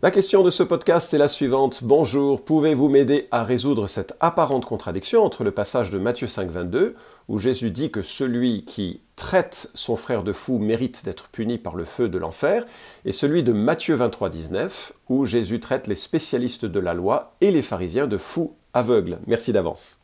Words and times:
La 0.00 0.12
question 0.12 0.44
de 0.44 0.50
ce 0.50 0.62
podcast 0.62 1.12
est 1.12 1.18
la 1.18 1.26
suivante. 1.26 1.82
Bonjour, 1.82 2.44
pouvez-vous 2.44 2.88
m'aider 2.88 3.26
à 3.32 3.42
résoudre 3.42 3.88
cette 3.88 4.14
apparente 4.20 4.64
contradiction 4.64 5.24
entre 5.24 5.42
le 5.42 5.50
passage 5.50 5.90
de 5.90 5.98
Matthieu 5.98 6.28
5, 6.28 6.52
22, 6.52 6.94
où 7.26 7.38
Jésus 7.38 7.72
dit 7.72 7.90
que 7.90 8.00
celui 8.00 8.64
qui 8.64 9.00
traite 9.16 9.72
son 9.74 9.96
frère 9.96 10.22
de 10.22 10.32
fou 10.32 10.58
mérite 10.58 11.04
d'être 11.04 11.28
puni 11.30 11.58
par 11.58 11.74
le 11.74 11.84
feu 11.84 12.08
de 12.08 12.16
l'enfer, 12.16 12.64
et 13.04 13.10
celui 13.10 13.42
de 13.42 13.52
Matthieu 13.52 13.96
23, 13.96 14.30
19, 14.30 14.92
où 15.08 15.26
Jésus 15.26 15.58
traite 15.58 15.88
les 15.88 15.96
spécialistes 15.96 16.64
de 16.64 16.78
la 16.78 16.94
loi 16.94 17.34
et 17.40 17.50
les 17.50 17.62
pharisiens 17.62 18.06
de 18.06 18.18
fous 18.18 18.54
aveugles. 18.74 19.18
Merci 19.26 19.52
d'avance. 19.52 19.98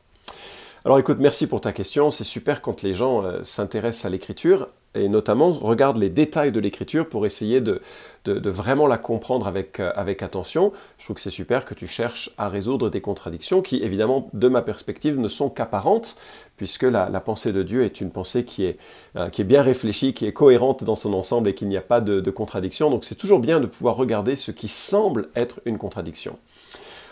Alors 0.85 0.99
écoute, 0.99 1.21
merci 1.21 1.47
pour 1.47 1.61
ta 1.61 1.73
question. 1.73 2.11
C'est 2.11 2.25
super 2.25 2.63
quand 2.63 2.83
les 2.83 2.95
gens 2.95 3.25
euh, 3.25 3.45
s'intéressent 3.45 4.07
à 4.07 4.11
l'écriture 4.11 4.67
et 4.95 5.09
notamment 5.09 5.53
regardent 5.53 5.99
les 5.99 6.11
détails 6.11 6.53
de 6.53 6.61
l'écriture 6.61 7.09
pour 7.09 7.27
essayer 7.27 7.61
de, 7.61 7.81
vraiment 8.27 8.87
la 8.87 8.97
comprendre 8.97 9.47
avec, 9.47 9.81
euh, 9.81 9.93
avec 9.97 10.23
attention. 10.23 10.73
Je 10.99 11.05
trouve 11.05 11.17
que 11.17 11.23
c'est 11.23 11.31
super 11.31 11.65
que 11.65 11.75
tu 11.75 11.87
cherches 11.87 12.31
à 12.39 12.49
résoudre 12.49 12.89
des 12.91 13.01
contradictions 13.01 13.61
qui, 13.61 13.83
évidemment, 13.83 14.31
de 14.33 14.49
ma 14.49 14.63
perspective, 14.63 15.19
ne 15.19 15.29
sont 15.29 15.51
qu'apparentes, 15.51 16.17
puisque 16.57 16.85
la, 16.85 17.09
pensée 17.21 17.53
de 17.53 17.63
Dieu 17.63 17.85
est 17.85 18.01
une 18.01 18.11
pensée 18.11 18.45
qui 18.45 18.65
est, 18.65 18.79
euh, 19.17 19.29
qui 19.29 19.43
est 19.43 19.45
bien 19.45 19.63
réfléchie, 19.63 20.15
qui 20.15 20.27
est 20.27 20.33
cohérente 20.33 20.85
dans 20.85 20.95
son 20.95 21.13
ensemble 21.13 21.49
et 21.49 21.55
qu'il 21.55 21.69
n'y 21.69 21.77
a 21.77 21.83
pas 21.83 22.01
de, 22.01 22.21
de 22.21 22.31
contradiction. 22.31 22.91
Donc 22.91 23.05
c'est 23.05 23.17
toujours 23.17 23.41
bien 23.41 23.61
de 23.61 23.67
pouvoir 23.67 23.97
regarder 23.97 24.37
ce 24.37 24.51
qui 24.51 24.69
semble 24.69 25.29
être 25.35 25.61
une 25.65 25.79
contradiction. 25.79 26.39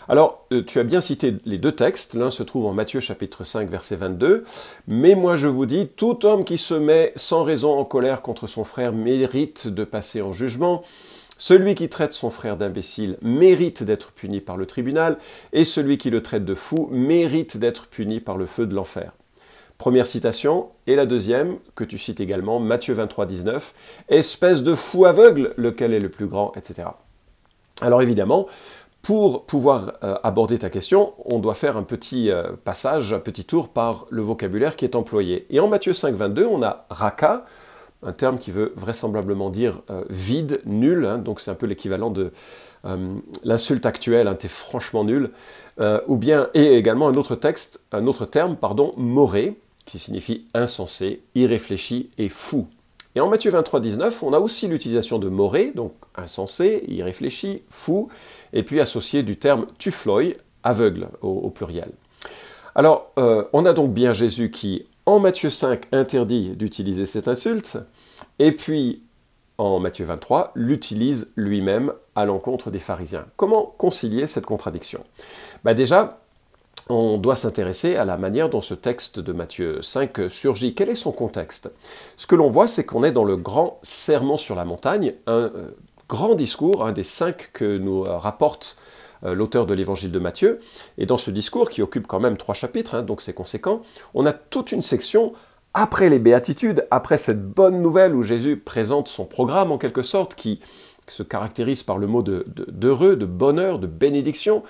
Alors, 0.09 0.45
euh, 0.51 0.63
tu 0.65 0.79
as 0.79 0.83
bien 0.83 0.99
cité 0.99 1.35
les 1.45 1.57
deux 1.57 1.71
textes. 1.71 2.13
L'un 2.13 2.29
se 2.29 2.43
trouve 2.43 2.65
en 2.65 2.73
Matthieu 2.73 2.99
chapitre 2.99 3.45
5, 3.45 3.69
verset 3.69 3.95
22. 3.95 4.43
Mais 4.87 5.15
moi 5.15 5.37
je 5.37 5.47
vous 5.47 5.65
dis, 5.65 5.87
tout 5.87 6.25
homme 6.25 6.43
qui 6.43 6.57
se 6.57 6.73
met 6.73 7.13
sans 7.15 7.43
raison 7.43 7.77
en 7.77 7.85
colère 7.85 8.21
contre 8.21 8.47
son 8.47 8.65
frère 8.65 8.91
mérite 8.91 9.67
de 9.67 9.83
passer 9.85 10.21
en 10.21 10.33
jugement. 10.33 10.83
Celui 11.37 11.75
qui 11.75 11.89
traite 11.89 12.11
son 12.11 12.29
frère 12.29 12.57
d'imbécile 12.57 13.17
mérite 13.21 13.83
d'être 13.83 14.11
puni 14.11 14.41
par 14.41 14.57
le 14.57 14.65
tribunal, 14.65 15.17
et 15.51 15.65
celui 15.65 15.97
qui 15.97 16.09
le 16.09 16.21
traite 16.21 16.45
de 16.45 16.55
fou 16.55 16.89
mérite 16.91 17.57
d'être 17.57 17.87
puni 17.87 18.19
par 18.19 18.37
le 18.37 18.45
feu 18.45 18.67
de 18.67 18.75
l'enfer. 18.75 19.13
Première 19.77 20.07
citation, 20.07 20.69
et 20.85 20.95
la 20.95 21.05
deuxième, 21.05 21.57
que 21.75 21.83
tu 21.83 21.97
cites 21.97 22.19
également, 22.19 22.59
Matthieu 22.59 22.93
23, 22.93 23.25
19, 23.25 23.73
Espèce 24.09 24.63
de 24.63 24.75
fou 24.75 25.05
aveugle, 25.05 25.53
lequel 25.57 25.93
est 25.93 25.99
le 25.99 26.09
plus 26.09 26.27
grand, 26.27 26.53
etc. 26.55 26.89
Alors 27.81 28.01
évidemment, 28.01 28.47
pour 29.03 29.45
pouvoir 29.45 29.95
euh, 30.01 30.15
aborder 30.23 30.57
ta 30.57 30.69
question, 30.69 31.13
on 31.25 31.39
doit 31.39 31.55
faire 31.55 31.75
un 31.75 31.83
petit 31.83 32.31
euh, 32.31 32.53
passage, 32.63 33.11
un 33.11 33.19
petit 33.19 33.43
tour 33.43 33.67
par 33.67 34.05
le 34.09 34.21
vocabulaire 34.21 34.77
qui 34.77 34.85
est 34.85 34.95
employé. 34.95 35.45
Et 35.49 35.59
en 35.59 35.67
Matthieu 35.67 35.91
5, 35.91 36.15
22, 36.15 36.45
on 36.45 36.63
a 36.63 36.85
raka, 36.89 37.45
un 38.01 38.13
terme 38.13 38.39
qui 38.39 38.51
veut 38.51 38.71
vraisemblablement 38.77 39.49
dire 39.49 39.81
euh, 39.89 40.05
vide, 40.09 40.61
nul, 40.65 41.05
hein, 41.05 41.17
donc 41.17 41.41
c'est 41.41 41.51
un 41.51 41.55
peu 41.55 41.67
l'équivalent 41.67 42.09
de 42.09 42.31
l'insulte 43.45 43.85
actuelle, 43.85 44.27
hein, 44.27 44.35
t'es 44.35 44.49
franchement 44.49 45.05
nul, 45.05 45.31
ou 46.09 46.17
bien, 46.17 46.49
et 46.53 46.75
également 46.75 47.07
un 47.07 47.13
autre 47.13 47.35
texte, 47.35 47.79
un 47.93 48.07
autre 48.07 48.25
terme, 48.25 48.57
pardon, 48.57 48.93
moré, 48.97 49.57
qui 49.85 49.99
signifie 49.99 50.47
insensé, 50.53 51.23
irréfléchi 51.33 52.09
et 52.17 52.27
fou. 52.27 52.67
Et 53.15 53.19
en 53.19 53.29
Matthieu 53.29 53.51
23, 53.51 53.79
19, 53.79 54.23
on 54.23 54.33
a 54.33 54.39
aussi 54.39 54.67
l'utilisation 54.67 55.19
de 55.19 55.29
moré, 55.29 55.71
donc 55.75 55.93
insensé, 56.15 56.83
irréfléchi, 56.87 57.61
fou, 57.69 58.09
et 58.53 58.63
puis 58.63 58.79
associé 58.79 59.21
du 59.21 59.37
terme 59.37 59.67
tufloi, 59.77 60.33
aveugle 60.63 61.09
au, 61.21 61.49
pluriel. 61.49 61.91
Alors, 62.73 63.11
euh, 63.19 63.43
on 63.53 63.65
a 63.65 63.73
donc 63.73 63.93
bien 63.93 64.13
Jésus 64.13 64.49
qui, 64.49 64.87
en 65.05 65.19
Matthieu 65.19 65.51
5, 65.51 65.83
interdit 65.91 66.55
d'utiliser 66.55 67.05
cette 67.05 67.27
insulte, 67.27 67.77
et 68.39 68.51
puis 68.51 69.03
en 69.57 69.79
Matthieu 69.79 70.05
23, 70.05 70.51
l'utilise 70.55 71.31
lui-même 71.35 71.93
à 72.15 72.25
l'encontre 72.25 72.71
des 72.71 72.79
pharisiens. 72.79 73.25
Comment 73.35 73.65
concilier 73.77 74.25
cette 74.25 74.45
contradiction? 74.45 75.03
Bah 75.63 75.75
Déjà, 75.75 76.22
on 76.89 77.17
doit 77.17 77.35
s'intéresser 77.35 77.95
à 77.95 78.05
la 78.05 78.17
manière 78.17 78.49
dont 78.49 78.61
ce 78.61 78.73
texte 78.73 79.19
de 79.19 79.31
Matthieu 79.33 79.81
5 79.81 80.29
surgit. 80.29 80.75
Quel 80.75 80.89
est 80.89 80.95
son 80.95 81.11
contexte? 81.11 81.71
Ce 82.17 82.27
que 82.27 82.35
l'on 82.35 82.49
voit, 82.49 82.67
c'est 82.67 82.85
qu'on 82.85 83.03
est 83.03 83.11
dans 83.11 83.23
le 83.23 83.37
grand 83.37 83.79
serment 83.83 84.37
sur 84.37 84.55
la 84.55 84.65
montagne, 84.65 85.13
un 85.25 85.51
euh, 85.55 85.71
grand 86.09 86.35
discours, 86.35 86.85
un 86.85 86.91
des 86.91 87.03
cinq 87.03 87.51
que 87.53 87.77
nous 87.77 88.03
euh, 88.03 88.17
rapporte 88.17 88.77
euh, 89.23 89.33
l'auteur 89.33 89.65
de 89.65 89.73
l'évangile 89.73 90.11
de 90.11 90.19
Matthieu. 90.19 90.59
Et 90.97 91.05
dans 91.05 91.17
ce 91.17 91.31
discours, 91.31 91.69
qui 91.69 91.81
occupe 91.81 92.07
quand 92.07 92.19
même 92.19 92.37
trois 92.37 92.55
chapitres, 92.55 92.95
hein, 92.95 93.03
donc 93.03 93.21
c'est 93.21 93.33
conséquent, 93.33 93.81
on 94.13 94.25
a 94.25 94.33
toute 94.33 94.71
une 94.71 94.81
section 94.81 95.33
après 95.73 96.09
les 96.09 96.19
béatitudes, 96.19 96.85
après 96.91 97.17
cette 97.17 97.43
bonne 97.43 97.81
nouvelle 97.81 98.13
où 98.13 98.21
Jésus 98.21 98.57
présente 98.57 99.07
son 99.07 99.25
programme 99.25 99.71
en 99.71 99.77
quelque 99.77 100.03
sorte, 100.03 100.35
qui 100.35 100.59
se 101.07 101.23
caractérise 101.23 101.83
par 101.83 101.97
le 101.97 102.07
mot 102.07 102.21
d'heureux, 102.21 103.15
de, 103.15 103.21
de 103.21 103.25
bonheur, 103.25 103.79
de 103.79 103.87
bénédiction, 103.87 104.63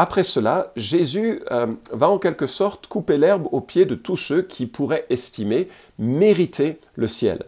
après 0.00 0.22
cela, 0.22 0.72
Jésus 0.76 1.42
euh, 1.50 1.66
va 1.90 2.08
en 2.08 2.18
quelque 2.18 2.46
sorte 2.46 2.86
couper 2.86 3.18
l'herbe 3.18 3.48
aux 3.50 3.60
pieds 3.60 3.84
de 3.84 3.96
tous 3.96 4.16
ceux 4.16 4.42
qui 4.42 4.66
pourraient 4.66 5.04
estimer 5.10 5.66
mériter 5.98 6.78
le 6.94 7.08
ciel. 7.08 7.42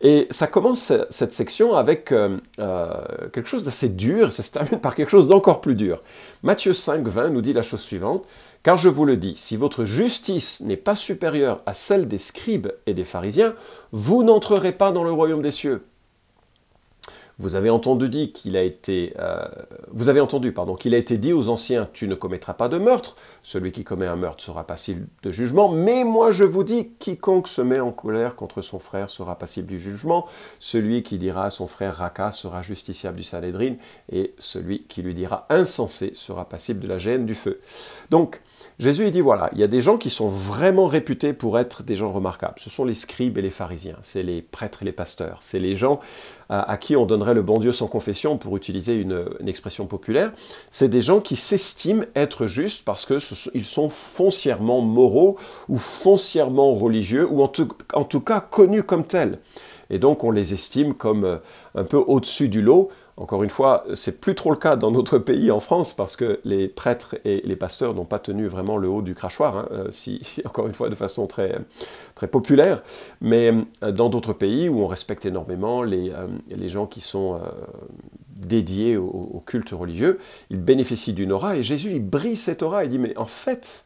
Et 0.00 0.26
ça 0.30 0.48
commence 0.48 0.92
cette 1.10 1.32
section 1.32 1.76
avec 1.76 2.10
euh, 2.10 2.38
euh, 2.58 2.90
quelque 3.32 3.48
chose 3.48 3.64
d'assez 3.64 3.88
dur, 3.88 4.32
ça 4.32 4.42
se 4.42 4.50
termine 4.50 4.80
par 4.80 4.96
quelque 4.96 5.10
chose 5.10 5.28
d'encore 5.28 5.60
plus 5.60 5.76
dur. 5.76 6.02
Matthieu 6.42 6.74
5, 6.74 7.06
20 7.06 7.30
nous 7.30 7.40
dit 7.40 7.52
la 7.52 7.62
chose 7.62 7.80
suivante. 7.80 8.26
Car 8.64 8.76
je 8.78 8.88
vous 8.88 9.04
le 9.04 9.16
dis, 9.16 9.34
si 9.36 9.56
votre 9.56 9.84
justice 9.84 10.60
n'est 10.60 10.76
pas 10.76 10.94
supérieure 10.94 11.62
à 11.66 11.74
celle 11.74 12.06
des 12.06 12.18
scribes 12.18 12.68
et 12.86 12.94
des 12.94 13.04
pharisiens, 13.04 13.54
vous 13.90 14.22
n'entrerez 14.22 14.72
pas 14.72 14.92
dans 14.92 15.02
le 15.02 15.10
royaume 15.10 15.42
des 15.42 15.50
cieux. 15.50 15.84
Vous 17.42 17.56
avez 17.56 17.70
entendu 17.70 18.08
dit 18.08 18.30
qu'il 18.30 18.56
a 18.56 18.62
été, 18.62 19.14
euh, 19.18 19.44
vous 19.90 20.08
avez 20.08 20.20
entendu 20.20 20.52
pardon 20.52 20.76
qu'il 20.76 20.94
a 20.94 20.96
été 20.96 21.18
dit 21.18 21.32
aux 21.32 21.48
anciens 21.48 21.88
tu 21.92 22.06
ne 22.06 22.14
commettras 22.14 22.54
pas 22.54 22.68
de 22.68 22.78
meurtre. 22.78 23.16
Celui 23.42 23.72
qui 23.72 23.82
commet 23.82 24.06
un 24.06 24.14
meurtre 24.14 24.44
sera 24.44 24.64
passible 24.64 25.08
de 25.24 25.32
jugement. 25.32 25.68
Mais 25.68 26.04
moi 26.04 26.30
je 26.30 26.44
vous 26.44 26.62
dis 26.62 26.90
quiconque 27.00 27.48
se 27.48 27.60
met 27.60 27.80
en 27.80 27.90
colère 27.90 28.36
contre 28.36 28.60
son 28.60 28.78
frère 28.78 29.10
sera 29.10 29.36
passible 29.36 29.66
du 29.66 29.80
jugement. 29.80 30.24
Celui 30.60 31.02
qui 31.02 31.18
dira 31.18 31.46
à 31.46 31.50
son 31.50 31.66
frère 31.66 31.96
Raka 31.96 32.30
sera 32.30 32.62
justiciable 32.62 33.16
du 33.16 33.24
Salédrine 33.24 33.76
et 34.12 34.34
celui 34.38 34.84
qui 34.84 35.02
lui 35.02 35.12
dira 35.12 35.46
insensé 35.50 36.12
sera 36.14 36.48
passible 36.48 36.78
de 36.78 36.86
la 36.86 36.98
gêne 36.98 37.26
du 37.26 37.34
feu. 37.34 37.60
Donc 38.10 38.40
Jésus 38.78 39.06
il 39.06 39.10
dit 39.10 39.20
voilà, 39.20 39.50
il 39.52 39.58
y 39.58 39.64
a 39.64 39.68
des 39.68 39.80
gens 39.80 39.98
qui 39.98 40.10
sont 40.10 40.28
vraiment 40.28 40.86
réputés 40.86 41.32
pour 41.32 41.58
être 41.58 41.82
des 41.82 41.96
gens 41.96 42.12
remarquables. 42.12 42.60
Ce 42.60 42.70
sont 42.70 42.84
les 42.84 42.94
scribes 42.94 43.36
et 43.36 43.42
les 43.42 43.50
pharisiens, 43.50 43.98
c'est 44.02 44.22
les 44.22 44.42
prêtres 44.42 44.82
et 44.82 44.84
les 44.84 44.92
pasteurs, 44.92 45.38
c'est 45.40 45.58
les 45.58 45.74
gens 45.74 45.98
à, 46.52 46.76
qui 46.76 46.96
on 46.96 47.06
donnerait 47.06 47.32
le 47.32 47.40
bon 47.42 47.58
Dieu 47.58 47.72
sans 47.72 47.86
confession, 47.86 48.36
pour 48.36 48.56
utiliser 48.56 48.94
une, 48.94 49.24
expression 49.46 49.86
populaire, 49.86 50.32
c'est 50.70 50.88
des 50.88 51.00
gens 51.00 51.20
qui 51.20 51.36
s'estiment 51.36 52.04
être 52.14 52.46
justes 52.46 52.84
parce 52.84 53.06
qu'ils 53.06 53.64
sont 53.64 53.88
foncièrement 53.88 54.82
moraux 54.82 55.38
ou 55.68 55.78
foncièrement 55.78 56.74
religieux, 56.74 57.26
ou 57.30 57.42
en 57.42 57.48
tout 57.48 58.20
cas 58.20 58.40
connus 58.40 58.82
comme 58.82 59.04
tels. 59.04 59.38
Et 59.92 59.98
donc 59.98 60.24
on 60.24 60.30
les 60.30 60.54
estime 60.54 60.94
comme 60.94 61.24
euh, 61.24 61.36
un 61.74 61.84
peu 61.84 61.98
au-dessus 61.98 62.48
du 62.48 62.62
lot, 62.62 62.88
encore 63.22 63.44
une 63.44 63.50
fois, 63.50 63.84
c'est 63.94 64.20
plus 64.20 64.34
trop 64.34 64.50
le 64.50 64.56
cas 64.56 64.74
dans 64.74 64.90
notre 64.90 65.16
pays, 65.18 65.52
en 65.52 65.60
France, 65.60 65.92
parce 65.92 66.16
que 66.16 66.40
les 66.44 66.66
prêtres 66.66 67.14
et 67.24 67.40
les 67.44 67.54
pasteurs 67.54 67.94
n'ont 67.94 68.04
pas 68.04 68.18
tenu 68.18 68.48
vraiment 68.48 68.76
le 68.76 68.88
haut 68.88 69.00
du 69.00 69.14
crachoir, 69.14 69.56
hein, 69.56 69.68
euh, 69.70 69.90
encore 70.44 70.66
une 70.66 70.74
fois 70.74 70.88
de 70.88 70.96
façon 70.96 71.28
très, 71.28 71.56
populaire. 72.26 72.82
Mais 73.20 73.52
euh, 73.84 73.92
dans 73.92 74.08
d'autres 74.08 74.32
pays 74.32 74.68
où 74.68 74.80
on 74.80 74.88
respecte 74.88 75.24
énormément 75.24 75.84
les, 75.84 76.10
euh, 76.10 76.68
gens 76.68 76.86
qui 76.86 77.00
sont 77.00 77.40
dédiés 78.34 78.96
au, 78.96 79.40
culte 79.46 79.70
religieux, 79.70 80.18
ils 80.50 80.60
bénéficient 80.60 81.12
d'une 81.12 81.30
aura 81.32 81.56
et 81.56 81.62
Jésus 81.62 81.92
il 81.92 82.04
brise 82.04 82.40
cette 82.40 82.62
aura. 82.62 82.84
Il 82.84 82.90
dit 82.90 82.98
mais 82.98 83.16
en 83.16 83.24
fait, 83.24 83.84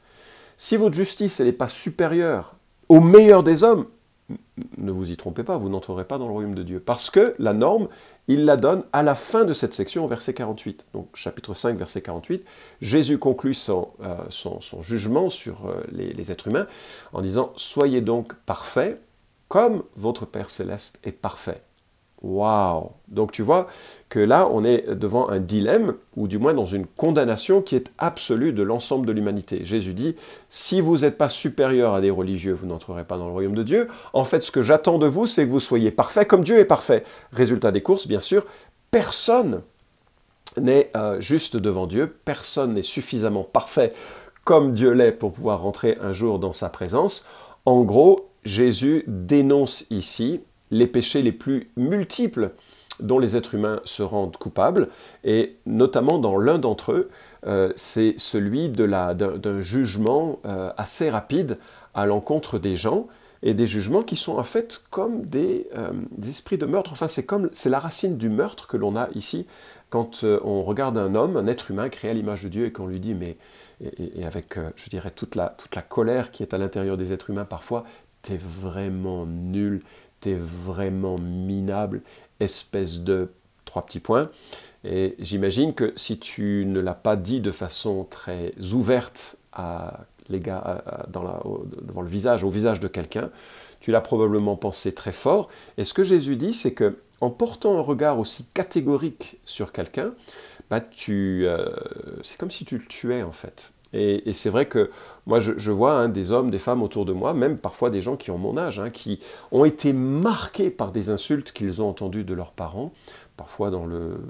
si 0.56 0.76
votre 0.76 0.94
justice 0.94 1.40
n'est 1.40 1.52
pas 1.52 1.68
supérieure 1.68 2.54
au 2.88 3.00
meilleur 3.00 3.42
des 3.42 3.64
hommes, 3.64 3.86
ne 4.76 4.90
vous 4.90 5.10
y 5.10 5.16
trompez 5.16 5.44
pas, 5.44 5.56
vous 5.56 5.68
n'entrerez 5.68 6.04
pas 6.04 6.18
dans 6.18 6.26
le 6.26 6.32
royaume 6.32 6.54
de 6.54 6.62
Dieu. 6.62 6.80
Parce 6.80 7.10
que 7.10 7.34
la 7.38 7.52
norme, 7.52 7.88
il 8.28 8.44
la 8.44 8.56
donne 8.56 8.84
à 8.92 9.02
la 9.02 9.14
fin 9.14 9.44
de 9.44 9.52
cette 9.52 9.74
section, 9.74 10.06
verset 10.06 10.34
48. 10.34 10.86
Donc 10.92 11.08
chapitre 11.14 11.54
5, 11.54 11.76
verset 11.76 12.02
48, 12.02 12.44
Jésus 12.80 13.18
conclut 13.18 13.54
son, 13.54 13.90
euh, 14.02 14.16
jugement 14.80 15.30
sur 15.30 15.66
euh, 15.66 15.84
les, 15.92 16.12
les, 16.12 16.32
êtres 16.32 16.48
humains 16.48 16.66
en 17.12 17.20
disant, 17.20 17.52
Soyez 17.56 18.00
donc 18.00 18.34
parfaits 18.46 19.00
comme 19.48 19.84
votre 19.94 20.26
Père 20.26 20.50
céleste 20.50 20.98
est 21.04 21.12
parfait. 21.12 21.62
Waouh 22.22 22.90
Donc 23.08 23.30
tu 23.32 23.42
vois 23.42 23.66
que 24.08 24.18
là, 24.18 24.48
on 24.50 24.64
est 24.64 24.94
devant 24.94 25.28
un 25.28 25.38
dilemme, 25.38 25.94
ou 26.16 26.28
du 26.28 26.38
moins 26.38 26.54
dans 26.54 26.64
une 26.64 26.86
condamnation 26.86 27.60
qui 27.60 27.76
est 27.76 27.90
absolue 27.98 28.52
de 28.52 28.62
l'ensemble 28.62 29.06
de 29.06 29.12
l'humanité. 29.12 29.64
Jésus 29.64 29.94
dit, 29.94 30.16
si 30.48 30.80
vous 30.80 30.98
n'êtes 30.98 31.18
pas 31.18 31.28
supérieur 31.28 31.94
à 31.94 32.00
des 32.00 32.10
religieux, 32.10 32.54
vous 32.54 32.66
n'entrerez 32.66 33.04
pas 33.04 33.18
dans 33.18 33.26
le 33.26 33.32
royaume 33.32 33.54
de 33.54 33.62
Dieu. 33.62 33.88
En 34.12 34.24
fait, 34.24 34.40
ce 34.40 34.50
que 34.50 34.62
j'attends 34.62 34.98
de 34.98 35.06
vous, 35.06 35.26
c'est 35.26 35.44
que 35.44 35.50
vous 35.50 35.60
soyez 35.60 35.90
parfait 35.90 36.24
comme 36.24 36.44
Dieu 36.44 36.58
est 36.58 36.64
parfait. 36.64 37.04
Résultat 37.32 37.72
des 37.72 37.82
courses, 37.82 38.06
bien 38.06 38.20
sûr, 38.20 38.46
personne 38.90 39.62
n'est 40.60 40.90
euh, 40.96 41.20
juste 41.20 41.56
devant 41.56 41.86
Dieu. 41.86 42.14
Personne 42.24 42.74
n'est 42.74 42.82
suffisamment 42.82 43.44
parfait 43.44 43.92
comme 44.44 44.74
Dieu 44.74 44.92
l'est 44.92 45.12
pour 45.12 45.32
pouvoir 45.32 45.60
rentrer 45.60 45.98
un 46.00 46.12
jour 46.12 46.38
dans 46.38 46.52
sa 46.52 46.70
présence. 46.70 47.26
En 47.64 47.82
gros, 47.82 48.30
Jésus 48.44 49.02
dénonce 49.08 49.86
ici 49.90 50.40
les 50.70 50.86
péchés 50.86 51.22
les 51.22 51.32
plus 51.32 51.70
multiples 51.76 52.52
dont 53.00 53.18
les 53.18 53.36
êtres 53.36 53.54
humains 53.54 53.80
se 53.84 54.02
rendent 54.02 54.36
coupables, 54.36 54.88
et 55.24 55.56
notamment 55.66 56.18
dans 56.18 56.38
l'un 56.38 56.58
d'entre 56.58 56.92
eux, 56.92 57.10
euh, 57.46 57.72
c'est 57.76 58.14
celui 58.16 58.68
d'un 58.68 59.60
jugement 59.60 60.40
euh, 60.46 60.70
assez 60.76 61.10
rapide 61.10 61.58
à 61.94 62.06
l'encontre 62.06 62.58
des 62.58 62.76
gens, 62.76 63.06
et 63.42 63.52
des 63.52 63.66
jugements 63.66 64.02
qui 64.02 64.16
sont 64.16 64.38
en 64.38 64.44
fait 64.44 64.82
comme 64.90 65.24
des, 65.24 65.68
euh, 65.76 65.90
esprits 66.26 66.56
de 66.56 66.64
meurtre. 66.64 66.92
Enfin, 66.92 67.06
c'est 67.06 67.26
comme 67.26 67.50
c'est 67.52 67.68
la 67.68 67.78
racine 67.78 68.16
du 68.16 68.30
meurtre 68.30 68.66
que 68.66 68.78
l'on 68.78 68.96
a 68.96 69.08
ici 69.14 69.46
quand 69.90 70.24
on 70.24 70.64
regarde 70.64 70.98
un 70.98 71.14
homme, 71.14 71.36
un 71.36 71.46
être 71.46 71.70
humain 71.70 71.88
créé 71.88 72.10
à 72.10 72.14
l'image 72.14 72.42
de 72.42 72.48
Dieu, 72.48 72.66
et 72.66 72.72
qu'on 72.72 72.88
lui 72.88 72.98
dit, 72.98 73.14
mais 73.14 73.36
et, 73.80 74.24
avec, 74.24 74.58
je 74.74 74.90
dirais, 74.90 75.12
toute 75.12 75.36
la, 75.36 75.50
toute 75.50 75.76
la 75.76 75.82
colère 75.82 76.32
qui 76.32 76.42
est 76.42 76.54
à 76.54 76.58
l'intérieur 76.58 76.96
des 76.96 77.12
êtres 77.12 77.30
humains 77.30 77.44
parfois, 77.44 77.84
t'es 78.22 78.36
vraiment 78.36 79.26
nul, 79.26 79.82
t'es 80.20 80.34
vraiment 80.34 81.16
minable, 81.18 82.02
espèce 82.40 83.00
de 83.00 83.30
trois 83.64 83.84
petits 83.84 84.00
points. 84.00 84.30
Et 84.84 85.16
j'imagine 85.18 85.74
que 85.74 85.92
si 85.96 86.18
tu 86.18 86.64
ne 86.66 86.80
l'as 86.80 86.94
pas 86.94 87.16
dit 87.16 87.40
de 87.40 87.50
façon 87.50 88.04
très 88.08 88.54
ouverte 88.72 89.36
à 89.52 90.04
les 90.28 90.40
gars, 90.40 90.82
devant 91.08 92.02
le 92.02 92.08
visage, 92.08 92.44
au 92.44 92.50
visage 92.50 92.80
de 92.80 92.88
quelqu'un, 92.88 93.30
tu 93.80 93.92
l'as 93.92 94.00
probablement 94.00 94.56
pensé 94.56 94.92
très 94.92 95.12
fort. 95.12 95.48
Et 95.78 95.84
ce 95.84 95.94
que 95.94 96.02
Jésus 96.02 96.36
dit, 96.36 96.54
c'est 96.54 96.72
que 96.72 96.96
en 97.20 97.30
portant 97.30 97.78
un 97.78 97.80
regard 97.80 98.18
aussi 98.18 98.44
catégorique 98.52 99.38
sur 99.44 99.72
quelqu'un, 99.72 100.12
bah 100.70 100.80
tu, 100.80 101.46
euh, 101.46 101.68
c'est 102.22 102.38
comme 102.38 102.50
si 102.50 102.64
tu 102.64 102.78
le 102.78 102.84
tuais 102.84 103.22
en 103.22 103.32
fait. 103.32 103.72
Et, 103.96 104.32
c'est 104.34 104.50
vrai 104.50 104.66
que 104.66 104.90
moi, 105.26 105.38
je, 105.40 105.70
vois 105.70 105.92
hein, 105.92 106.08
des 106.08 106.30
hommes, 106.30 106.50
des 106.50 106.58
femmes 106.58 106.82
autour 106.82 107.06
de 107.06 107.12
moi, 107.12 107.32
même 107.32 107.56
parfois 107.56 107.90
des 107.90 108.02
gens 108.02 108.16
qui 108.16 108.30
ont 108.30 108.38
mon 108.38 108.58
âge, 108.58 108.78
hein, 108.78 108.90
qui 108.90 109.20
ont 109.52 109.64
été 109.64 109.92
marqués 109.92 110.70
par 110.70 110.92
des 110.92 111.08
insultes 111.08 111.52
qu'ils 111.52 111.80
ont 111.80 111.88
entendues 111.88 112.24
de 112.24 112.34
leurs 112.34 112.52
parents, 112.52 112.92
parfois 113.36 113.70
dans 113.70 113.86
le 113.86 114.20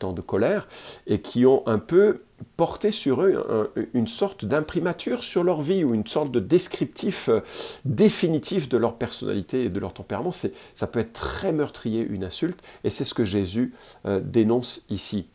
temps 0.00 0.12
de 0.12 0.20
colère, 0.20 0.66
et 1.06 1.20
qui 1.20 1.46
ont 1.46 1.62
un 1.66 1.78
peu 1.78 2.22
porté 2.56 2.90
sur 2.90 3.22
eux 3.22 3.72
une 3.94 4.06
sorte 4.06 4.44
d'imprimature 4.44 5.24
sur 5.24 5.42
leur 5.42 5.62
vie 5.62 5.84
ou 5.84 5.94
une 5.94 6.06
sorte 6.06 6.30
de 6.30 6.40
descriptif 6.40 7.30
euh, 7.30 7.40
définitif 7.86 8.68
de 8.68 8.76
leur 8.76 8.96
personnalité 8.96 9.64
et 9.64 9.68
de 9.70 9.80
leur 9.80 9.94
tempérament. 9.94 10.32
Ça 10.32 10.86
peut 10.86 10.98
être 10.98 11.12
très 11.12 11.52
meurtrier, 11.52 12.02
une 12.02 12.24
insulte, 12.24 12.60
et 12.84 12.90
c'est 12.90 13.04
ce 13.04 13.14
que 13.14 13.24
Jésus 13.24 13.72
euh, 14.04 14.20
dénonce 14.20 14.84
ici. 14.90 15.28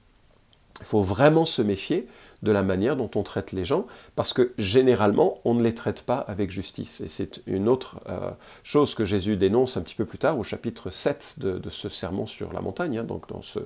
Il 0.79 0.85
faut 0.85 1.01
vraiment 1.01 1.45
se 1.45 1.61
méfier 1.61 2.07
de 2.43 2.51
la 2.51 2.63
manière 2.63 2.95
dont 2.95 3.09
on 3.15 3.23
traite 3.23 3.51
les 3.51 3.65
gens, 3.65 3.85
parce 4.15 4.33
que 4.33 4.53
généralement, 4.57 5.39
on 5.45 5.53
ne 5.53 5.63
les 5.63 5.75
traite 5.75 6.01
pas 6.01 6.17
avec 6.17 6.49
justice. 6.49 7.01
Et 7.01 7.07
c'est 7.07 7.41
une 7.45 7.69
autre 7.69 7.99
euh, 8.09 8.31
chose 8.63 8.95
que 8.95 9.05
Jésus 9.05 9.37
dénonce 9.37 9.77
un 9.77 9.81
petit 9.81 9.95
peu 9.95 10.05
plus 10.05 10.17
tard 10.17 10.39
au 10.39 10.43
chapitre 10.43 10.89
7 10.89 11.35
de, 11.37 11.69
ce 11.69 11.89
sermon 11.89 12.25
sur 12.25 12.51
la 12.53 12.61
montagne, 12.61 12.97
hein, 12.97 13.03
donc 13.03 13.27
dans 13.29 13.41
ce, 13.41 13.59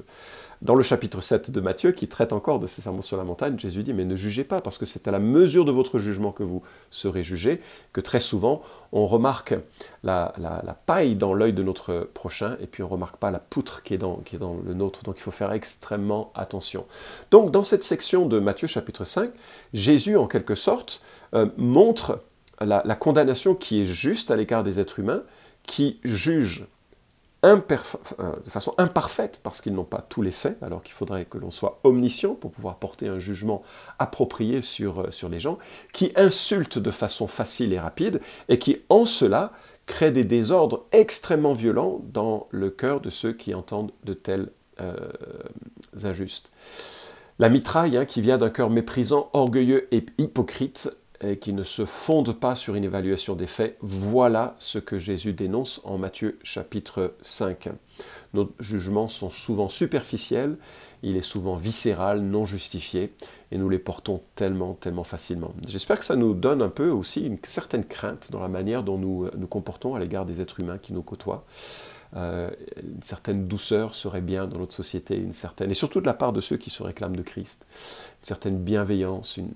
dans 0.62 0.76
le 0.76 0.84
chapitre 0.84 1.22
7 1.22 1.52
de 1.52 1.62
Matthieu, 1.62 1.92
qui 1.92 2.08
traite 2.08 2.34
encore 2.34 2.60
de 2.60 2.68
ce 2.68 2.82
sermon 2.82 3.02
sur 3.02 3.18
la 3.18 3.24
montagne, 3.24 3.58
Jésus 3.58 3.84
dit, 3.84 3.94
mais 3.94 4.06
ne 4.06 4.16
jugez 4.16 4.44
pas, 4.44 4.60
parce 4.60 4.78
que 4.78 4.86
c'est 4.86 5.08
à 5.08 5.12
la 5.12 5.20
mesure 5.20 5.64
de 5.64 5.72
votre 5.72 5.98
jugement 5.98 6.32
que 6.32 6.44
vous 6.44 6.62
serez 6.92 7.24
jugés, 7.24 7.62
que 7.94 8.02
très 8.02 8.20
souvent, 8.20 8.62
on 8.92 9.06
remarque 9.06 9.54
la, 10.04 10.34
paille 10.86 11.16
dans 11.16 11.34
l'œil 11.34 11.54
de 11.54 11.64
notre 11.64 12.10
prochain, 12.14 12.58
et 12.62 12.68
puis 12.68 12.84
on 12.84 12.88
ne 12.88 12.92
remarque 12.92 13.18
pas 13.18 13.32
la 13.32 13.40
poutre 13.40 13.84
qui 13.84 13.94
est, 13.94 13.98
dans, 13.98 14.18
qui 14.18 14.36
est 14.36 14.40
dans 14.40 14.58
le 14.66 14.74
nôtre. 14.74 15.04
Donc 15.04 15.18
il 15.18 15.22
faut 15.22 15.32
faire 15.32 15.52
extrêmement 15.52 16.32
attention. 16.36 16.86
Donc 17.32 17.52
dans 17.52 17.64
cette 17.64 17.84
section 17.84 18.28
de 18.28 18.40
Matthieu 18.40 18.65
chapitre 18.68 19.06
5, 19.06 19.32
Jésus, 19.74 20.18
en 20.18 20.28
quelque 20.28 20.56
sorte, 20.56 21.02
euh, 21.34 21.48
montre 21.58 22.22
la, 22.62 22.82
condamnation 22.96 23.56
qui 23.56 23.82
est 23.82 23.86
juste 23.86 24.32
à 24.32 24.36
l'égard 24.36 24.64
des 24.64 24.80
êtres 24.80 25.00
humains, 25.00 25.24
qui 25.64 26.00
jugent 26.04 26.68
euh, 27.44 27.58
de 28.44 28.50
façon 28.50 28.74
imparfaite, 28.78 29.40
parce 29.44 29.62
qu'ils 29.62 29.74
n'ont 29.74 29.84
pas 29.84 30.04
tous 30.10 30.22
les 30.22 30.32
faits, 30.32 30.58
alors 30.64 30.82
qu'il 30.82 30.94
faudrait 30.94 31.26
que 31.26 31.38
l'on 31.38 31.52
soit 31.52 31.80
omniscient 31.84 32.34
pour 32.34 32.52
pouvoir 32.52 32.78
porter 32.78 33.08
un 33.08 33.20
jugement 33.20 33.62
approprié 34.00 34.62
sur, 34.62 35.02
euh, 35.02 35.12
sur 35.12 35.30
les 35.30 35.40
gens, 35.40 35.60
qui 35.94 36.12
insultent 36.16 36.80
de 36.80 36.92
façon 36.92 37.28
facile 37.28 37.74
et 37.74 37.80
rapide, 37.80 38.20
et 38.50 38.58
qui, 38.58 38.82
en 38.90 39.06
cela, 39.06 39.52
créent 39.86 40.12
des 40.12 40.24
désordres 40.24 40.86
extrêmement 40.92 41.54
violents 41.54 42.02
dans 42.12 42.48
le 42.50 42.72
cœur 42.72 43.00
de 43.00 43.12
ceux 43.12 43.34
qui 43.34 43.54
entendent 43.54 43.92
de 44.04 44.14
tels 44.14 44.50
euh, 44.82 44.96
injustes. 46.04 46.52
La 47.38 47.50
mitraille, 47.50 47.98
hein, 47.98 48.06
qui 48.06 48.22
vient 48.22 48.38
d'un 48.38 48.50
cœur 48.50 48.70
méprisant, 48.70 49.30
orgueilleux 49.34 49.94
et 49.94 50.06
hypocrite, 50.18 50.90
et 51.20 51.38
qui 51.38 51.52
ne 51.52 51.64
se 51.64 51.84
fonde 51.84 52.32
pas 52.32 52.56
sur 52.56 52.76
une 52.76 52.86
évaluation 52.86 53.36
des 53.36 53.46
faits, 53.48 53.78
voilà 53.82 54.56
ce 54.58 54.80
que 54.80 54.98
Jésus 54.98 55.34
dénonce 55.34 55.82
en 55.84 55.98
Matthieu 55.98 56.40
chapitre 56.44 57.14
5. 57.22 57.70
Nos 58.34 58.54
jugements 58.62 59.10
sont 59.10 59.30
souvent 59.30 59.68
superficiels, 59.68 60.58
il 61.04 61.18
est 61.18 61.22
souvent 61.22 61.58
viscéral, 61.58 62.22
non 62.22 62.46
justifié, 62.46 63.14
et 63.52 63.58
nous 63.58 63.68
les 63.68 63.80
portons 63.80 64.22
tellement, 64.36 64.74
tellement 64.74 65.04
facilement. 65.04 65.52
J'espère 65.68 66.00
que 66.00 66.06
ça 66.06 66.16
nous 66.16 66.36
donne 66.36 66.62
un 66.62 66.70
peu 66.70 66.90
aussi 66.90 67.26
une 67.26 67.38
certaine 67.44 67.84
crainte 67.84 68.30
dans 68.32 68.40
la 68.40 68.48
manière 68.48 68.84
dont 68.84 68.98
nous 68.98 69.28
nous 69.38 69.48
comportons 69.48 69.94
à 69.94 70.00
l'égard 70.00 70.26
des 70.26 70.40
êtres 70.40 70.62
humains 70.62 70.78
qui 70.78 70.94
nous 70.94 71.04
côtoient. 71.04 71.46
Euh, 72.16 72.50
une 72.82 73.02
certaine 73.02 73.48
douceur 73.48 73.94
serait 73.94 74.22
bien 74.22 74.48
dans 74.48 74.60
notre 74.60 74.74
société, 74.74 75.18
une 75.18 75.34
certaine, 75.34 75.70
et 75.70 75.74
surtout 75.74 76.00
de 76.00 76.06
la 76.06 76.14
part 76.14 76.32
de 76.32 76.40
ceux 76.40 76.56
qui 76.56 76.70
se 76.70 76.82
réclament 76.82 77.16
de 77.16 77.22
Christ, 77.22 77.66
une 78.22 78.28
certaine 78.28 78.58
bienveillance, 78.58 79.38
une, 79.38 79.52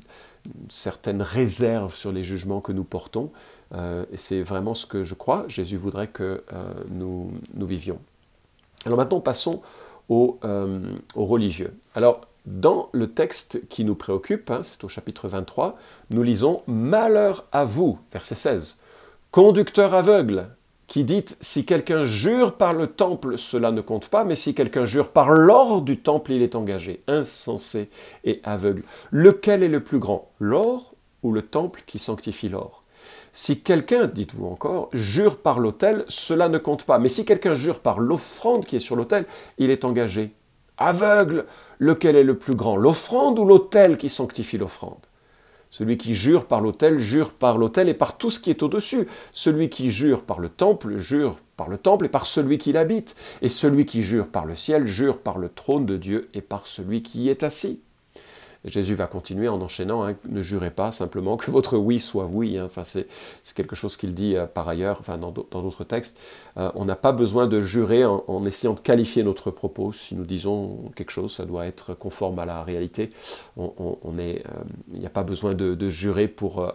certaine 0.70 1.22
réserve 1.22 1.94
sur 1.94 2.12
les 2.12 2.24
jugements 2.24 2.62
que 2.62 2.72
nous 2.72 2.84
portons. 2.84 3.32
Euh, 3.74 4.06
et 4.12 4.18
c'est 4.18 4.42
vraiment 4.42 4.74
ce 4.74 4.86
que 4.86 5.04
je 5.04 5.14
crois, 5.14 5.46
Jésus 5.48 5.78
voudrait 5.78 6.08
que 6.08 6.44
euh, 6.54 6.74
nous, 6.90 7.32
nous, 7.54 7.66
vivions. 7.66 8.00
Alors 8.86 8.98
maintenant, 8.98 9.20
passons 9.20 9.62
aux, 10.08 10.40
religieux. 11.16 11.78
Alors, 11.94 12.22
dans 12.46 12.90
le 12.94 13.12
texte 13.12 13.68
qui 13.70 13.84
nous 13.84 13.96
préoccupe, 13.96 14.50
hein, 14.50 14.62
c'est 14.64 14.84
au 14.84 14.88
chapitre 14.88 15.28
23, 15.28 15.78
nous 16.10 16.24
lisons 16.24 16.64
Malheur 16.68 17.46
à 17.52 17.64
vous, 17.64 18.00
verset 18.12 18.36
16. 18.36 18.80
Conducteur 19.32 19.94
aveugle, 19.94 20.50
qui 20.90 21.04
dit 21.04 21.24
si 21.40 21.66
quelqu'un 21.66 22.04
jure 22.04 22.56
par 22.56 22.74
le 22.74 22.88
temple, 22.88 23.38
cela 23.38 23.72
ne 23.72 23.80
compte 23.80 24.10
pas, 24.10 24.24
mais 24.24 24.36
si 24.36 24.56
quelqu'un 24.56 24.86
jure 24.86 25.10
par 25.10 25.30
l'or 25.30 25.84
du 25.84 26.00
temple, 26.00 26.32
il 26.32 26.42
est 26.42 26.56
engagé, 26.56 27.02
insensé 27.08 27.90
et 28.26 28.42
aveugle. 28.44 28.84
Lequel 29.12 29.62
est 29.62 29.70
le 29.70 29.84
plus 29.84 30.00
grand, 30.00 30.32
l'or 30.40 30.96
ou 31.22 31.32
le 31.32 31.44
temple 31.44 31.84
qui 31.86 32.00
sanctifie 32.00 32.50
l'or? 32.50 32.84
Si 33.34 33.62
quelqu'un, 33.62 34.08
dites-vous 34.08 34.48
encore, 34.48 34.90
jure 34.92 35.38
par 35.38 35.60
l'autel, 35.60 36.04
cela 36.08 36.50
ne 36.50 36.58
compte 36.58 36.86
pas, 36.86 36.98
mais 36.98 37.10
si 37.10 37.24
quelqu'un 37.24 37.54
jure 37.54 37.82
par 37.82 38.00
l'offrande 38.00 38.66
qui 38.66 38.76
est 38.76 38.80
sur 38.80 38.96
l'autel, 38.96 39.26
il 39.60 39.70
est 39.70 39.86
engagé. 39.86 40.34
Aveugle, 40.80 41.46
lequel 41.78 42.16
est 42.16 42.24
le 42.24 42.40
plus 42.40 42.56
grand, 42.56 42.78
l'offrande 42.78 43.38
ou 43.38 43.46
l'autel 43.46 43.96
qui 43.96 44.10
sanctifie 44.10 44.58
l'offrande? 44.58 45.06
Celui 45.70 45.98
qui 45.98 46.16
jure 46.16 46.46
par 46.46 46.62
l'autel, 46.62 47.00
jure 47.00 47.34
par 47.34 47.58
l'autel 47.58 47.90
et 47.90 47.94
par 47.94 48.18
tout 48.18 48.32
ce 48.32 48.40
qui 48.40 48.50
est 48.50 48.64
au-dessus. 48.64 49.08
Celui 49.32 49.70
qui 49.70 49.92
jure 49.92 50.24
par 50.24 50.40
le 50.40 50.50
temple, 50.50 50.98
jure 50.98 51.38
par 51.58 51.70
le 51.70 51.78
temple 51.78 52.06
et 52.06 52.10
par 52.10 52.26
celui 52.26 52.58
qui 52.58 52.72
l'habite. 52.72 53.16
Et 53.42 53.50
celui 53.50 53.86
qui 53.86 54.02
jure 54.02 54.30
par 54.30 54.46
le 54.46 54.56
ciel, 54.56 54.88
jure 54.88 55.20
par 55.20 55.38
le 55.38 55.50
trône 55.50 55.86
de 55.86 55.98
Dieu 55.98 56.28
et 56.34 56.42
par 56.42 56.66
celui 56.68 57.04
qui 57.04 57.24
y 57.24 57.30
est 57.30 57.44
assis. 57.44 57.82
Jésus 58.66 58.94
va 58.94 59.08
continuer 59.08 59.48
en 59.48 59.62
enchaînant, 59.62 60.04
hein, 60.04 60.16
ne 60.28 60.42
jurez 60.42 60.72
pas 60.72 60.92
simplement 60.92 61.38
que 61.38 61.50
votre 61.50 61.78
oui 61.78 62.00
soit 62.00 62.26
oui. 62.26 62.58
Hein. 62.58 62.66
Enfin, 62.66 62.84
c'est 62.84 63.08
quelque 63.56 63.76
chose 63.76 63.96
qu'il 63.96 64.14
dit 64.14 64.36
euh, 64.36 64.46
par 64.48 64.68
ailleurs, 64.68 64.98
enfin, 65.00 65.18
dans 65.18 65.32
d'autres 65.32 65.86
textes. 65.86 66.18
Euh, 66.58 66.70
on 66.76 66.86
n'a 66.86 66.98
pas 66.98 67.14
besoin 67.14 67.48
de 67.48 67.62
jurer 67.62 68.06
en, 68.06 68.46
essayant 68.46 68.74
de 68.74 68.82
qualifier 68.82 69.24
notre 69.24 69.50
propos. 69.50 69.94
Si 69.94 70.14
nous 70.16 70.26
disons 70.26 70.92
quelque 70.96 71.12
chose, 71.12 71.34
ça 71.34 71.46
doit 71.46 71.68
être 71.68 71.94
conforme 71.94 72.40
à 72.40 72.46
la 72.46 72.64
réalité. 72.64 73.12
On, 73.56 73.74
euh, 74.18 74.40
il 74.94 75.00
n'y 75.00 75.06
a 75.06 75.10
pas 75.10 75.24
besoin 75.24 75.54
de, 75.54 75.90
jurer 75.90 76.28
pour 76.28 76.72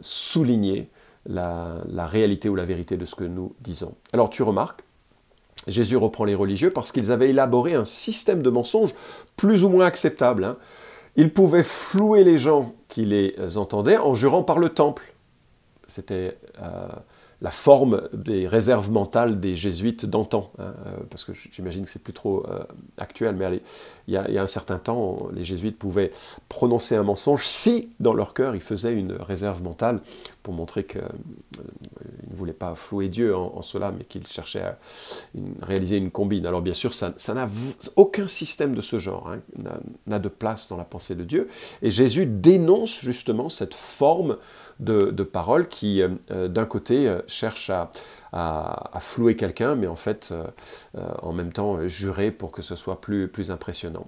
souligner 0.00 0.88
la 1.26 2.06
réalité 2.06 2.48
ou 2.48 2.54
la 2.54 2.64
vérité 2.64 2.96
de 2.96 3.04
ce 3.04 3.14
que 3.14 3.24
nous 3.24 3.54
disons. 3.60 3.94
Alors 4.12 4.30
tu 4.30 4.42
remarques, 4.42 4.84
Jésus 5.66 5.96
reprend 5.96 6.24
les 6.24 6.34
religieux 6.34 6.70
parce 6.70 6.92
qu'ils 6.92 7.10
avaient 7.10 7.30
élaboré 7.30 7.74
un 7.74 7.84
système 7.84 8.42
de 8.42 8.50
mensonges 8.50 8.94
plus 9.36 9.64
ou 9.64 9.68
moins 9.68 9.86
acceptable. 9.86 10.44
Hein. 10.44 10.56
Ils 11.16 11.32
pouvaient 11.32 11.62
flouer 11.62 12.24
les 12.24 12.38
gens 12.38 12.74
qui 12.88 13.04
les 13.04 13.34
entendaient 13.56 13.98
en 13.98 14.14
jurant 14.14 14.42
par 14.42 14.58
le 14.58 14.68
temple. 14.68 15.14
C'était 15.86 16.36
euh, 16.60 16.88
la 17.40 17.50
forme 17.50 18.08
des 18.12 18.48
réserves 18.48 18.90
mentales 18.90 19.38
des 19.38 19.54
jésuites 19.54 20.06
d'antan, 20.06 20.50
hein, 20.58 20.74
euh, 20.86 20.96
parce 21.10 21.24
que 21.24 21.32
j'imagine 21.34 21.84
que 21.84 21.90
c'est 21.90 22.02
plus 22.02 22.12
trop 22.12 22.44
euh, 22.48 22.60
actuel, 22.96 23.36
mais 23.36 23.60
il, 24.06 24.14
y 24.14 24.16
a, 24.16 24.42
un 24.42 24.46
certain 24.46 24.78
temps, 24.78 25.28
les 25.32 25.44
jésuites 25.44 25.78
pouvaient 25.78 26.12
prononcer 26.48 26.96
un 26.96 27.02
mensonge 27.02 27.46
si, 27.46 27.90
dans 28.00 28.12
leur 28.12 28.34
cœur, 28.34 28.54
ils 28.54 28.60
faisaient 28.60 28.92
une 28.92 29.12
réserve 29.12 29.62
mentale 29.62 30.00
pour 30.42 30.52
montrer 30.52 30.84
qu'ils 30.84 31.00
ne 31.00 32.36
voulait 32.36 32.52
pas 32.52 32.74
flouer 32.74 33.08
Dieu 33.08 33.34
en, 33.34 33.62
cela, 33.62 33.92
mais 33.96 34.04
qu'il 34.04 34.26
cherchait 34.26 34.62
à 34.62 34.78
réaliser 35.62 35.96
une 35.96 36.10
combine. 36.10 36.46
Alors 36.46 36.60
bien 36.60 36.74
sûr, 36.74 36.92
ça 36.92 37.34
n'a 37.34 37.48
aucun 37.96 38.28
système 38.28 38.74
de 38.74 38.82
ce 38.82 38.98
genre 38.98 39.30
hein, 39.30 39.40
n'a 40.06 40.18
de 40.18 40.28
place 40.28 40.68
dans 40.68 40.76
la 40.76 40.84
pensée 40.84 41.14
de 41.14 41.24
Dieu. 41.24 41.48
Et 41.80 41.90
Jésus 41.90 42.26
dénonce 42.26 43.00
justement 43.00 43.48
cette 43.48 43.74
forme 43.74 44.36
de, 44.80 45.10
parole 45.22 45.68
qui, 45.68 46.02
euh, 46.02 46.48
d'un 46.48 46.66
côté, 46.66 47.10
cherche 47.26 47.70
à, 47.70 47.90
flouer 49.00 49.36
quelqu'un, 49.36 49.74
mais 49.74 49.86
en 49.86 49.96
fait, 49.96 50.34
en 50.94 51.32
même 51.32 51.52
temps, 51.52 51.86
jurer 51.88 52.30
pour 52.30 52.50
que 52.50 52.62
ce 52.62 52.74
soit 52.74 53.00
plus, 53.00 53.28
plus 53.28 53.50
impressionnant. 53.50 54.06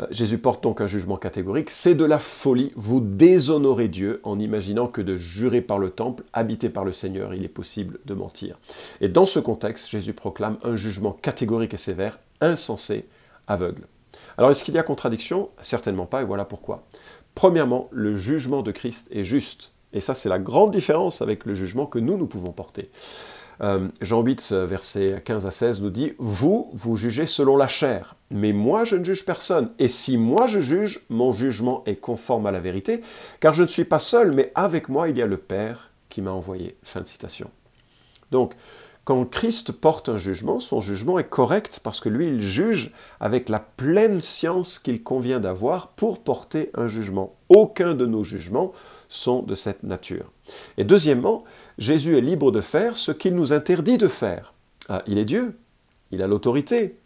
Euh, 0.00 0.06
Jésus 0.10 0.38
porte 0.38 0.62
donc 0.62 0.80
un 0.80 0.86
jugement 0.86 1.16
catégorique, 1.16 1.70
c'est 1.70 1.94
de 1.94 2.04
la 2.04 2.18
folie, 2.18 2.72
vous 2.76 3.00
déshonorez 3.00 3.88
Dieu 3.88 4.20
en 4.24 4.38
imaginant 4.38 4.86
que 4.86 5.00
de 5.00 5.16
jurer 5.16 5.60
par 5.60 5.78
le 5.78 5.90
temple, 5.90 6.24
habité 6.32 6.68
par 6.68 6.84
le 6.84 6.92
Seigneur, 6.92 7.34
il 7.34 7.44
est 7.44 7.48
possible 7.48 7.98
de 8.04 8.14
mentir. 8.14 8.58
Et 9.00 9.08
dans 9.08 9.26
ce 9.26 9.40
contexte, 9.40 9.88
Jésus 9.88 10.12
proclame 10.12 10.58
un 10.62 10.76
jugement 10.76 11.12
catégorique 11.12 11.74
et 11.74 11.78
sévère, 11.78 12.18
insensé, 12.40 13.06
aveugle. 13.46 13.86
Alors 14.38 14.50
est-ce 14.50 14.64
qu'il 14.64 14.74
y 14.74 14.78
a 14.78 14.82
contradiction? 14.82 15.50
Certainement 15.60 16.06
pas, 16.06 16.22
et 16.22 16.24
voilà 16.24 16.44
pourquoi. 16.44 16.84
Premièrement, 17.34 17.88
le 17.92 18.16
jugement 18.16 18.62
de 18.62 18.70
Christ 18.72 19.08
est 19.10 19.24
juste. 19.24 19.72
Et 19.92 20.00
ça, 20.00 20.14
c'est 20.14 20.28
la 20.28 20.38
grande 20.38 20.70
différence 20.70 21.22
avec 21.22 21.44
le 21.44 21.54
jugement 21.54 21.86
que 21.86 21.98
nous, 21.98 22.16
nous 22.16 22.26
pouvons 22.26 22.52
porter. 22.52 22.90
Euh, 23.62 23.88
Jean 24.00 24.22
8, 24.22 24.52
versets 24.52 25.22
15 25.24 25.46
à 25.46 25.50
16 25.50 25.82
nous 25.82 25.90
dit, 25.90 26.14
Vous, 26.18 26.70
vous 26.72 26.96
jugez 26.96 27.26
selon 27.26 27.56
la 27.56 27.68
chair, 27.68 28.14
mais 28.30 28.52
moi 28.52 28.84
je 28.84 28.96
ne 28.96 29.04
juge 29.04 29.24
personne. 29.24 29.70
Et 29.78 29.88
si 29.88 30.16
moi 30.16 30.46
je 30.46 30.60
juge, 30.60 31.00
mon 31.10 31.30
jugement 31.30 31.82
est 31.86 31.96
conforme 31.96 32.46
à 32.46 32.50
la 32.50 32.60
vérité, 32.60 33.02
car 33.38 33.52
je 33.52 33.62
ne 33.62 33.68
suis 33.68 33.84
pas 33.84 33.98
seul, 33.98 34.32
mais 34.32 34.50
avec 34.54 34.88
moi 34.88 35.08
il 35.08 35.18
y 35.18 35.22
a 35.22 35.26
le 35.26 35.36
Père 35.36 35.90
qui 36.08 36.22
m'a 36.22 36.30
envoyé. 36.30 36.76
Fin 36.82 37.00
de 37.00 37.06
citation. 37.06 37.50
Donc, 38.30 38.54
quand 39.10 39.24
Christ 39.24 39.72
porte 39.72 40.08
un 40.08 40.18
jugement, 40.18 40.60
son 40.60 40.80
jugement 40.80 41.18
est 41.18 41.28
correct 41.28 41.80
parce 41.82 41.98
que 41.98 42.08
lui, 42.08 42.28
il 42.28 42.40
juge 42.40 42.92
avec 43.18 43.48
la 43.48 43.58
pleine 43.58 44.20
science 44.20 44.78
qu'il 44.78 45.02
convient 45.02 45.40
d'avoir 45.40 45.88
pour 45.88 46.20
porter 46.20 46.70
un 46.74 46.86
jugement. 46.86 47.34
Aucun 47.48 47.94
de 47.94 48.06
nos 48.06 48.22
jugements 48.22 48.70
sont 49.08 49.42
de 49.42 49.56
cette 49.56 49.82
nature. 49.82 50.30
Et 50.78 50.84
deuxièmement, 50.84 51.42
Jésus 51.76 52.16
est 52.16 52.20
libre 52.20 52.52
de 52.52 52.60
faire 52.60 52.96
ce 52.96 53.10
qu'il 53.10 53.34
nous 53.34 53.52
interdit 53.52 53.98
de 53.98 54.06
faire. 54.06 54.54
Ah, 54.88 55.02
il 55.08 55.18
est 55.18 55.24
Dieu, 55.24 55.58
il 56.12 56.22
a 56.22 56.28
l'autorité. 56.28 56.96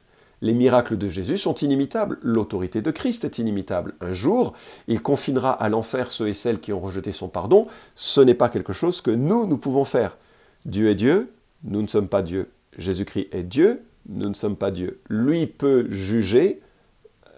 Les 0.43 0.53
miracles 0.53 0.99
de 0.99 1.09
Jésus 1.09 1.39
sont 1.39 1.55
inimitables, 1.55 2.19
l'autorité 2.21 2.83
de 2.83 2.91
Christ 2.91 3.25
est 3.25 3.39
inimitable. 3.39 3.95
Un 4.03 4.13
jour, 4.13 4.53
il 4.89 5.01
confinera 5.01 5.53
à 5.53 5.71
l'enfer 5.71 6.13
ceux 6.13 6.29
et 6.29 6.35
celles 6.35 6.61
qui 6.61 6.75
ont 6.75 6.81
rejeté 6.81 7.13
son 7.13 7.31
pardon. 7.31 7.67
Ce 7.97 8.21
n'est 8.21 8.35
pas 8.35 8.51
quelque 8.51 8.75
chose 8.75 9.01
que 9.01 9.11
nous, 9.11 9.47
nous 9.47 9.57
pouvons 9.57 9.87
faire. 9.87 10.19
Dieu 10.67 10.91
est 10.91 10.97
Dieu, 10.97 11.31
nous 11.65 11.83
ne 11.83 11.89
sommes 11.89 12.09
pas 12.09 12.23
Dieu. 12.23 12.51
Jésus-Christ 12.79 13.29
est 13.33 13.43
Dieu, 13.43 13.83
nous 14.09 14.29
ne 14.29 14.35
sommes 14.35 14.57
pas 14.57 14.71
Dieu. 14.71 15.01
Lui 15.09 15.47
peut 15.47 15.87
juger 15.91 16.61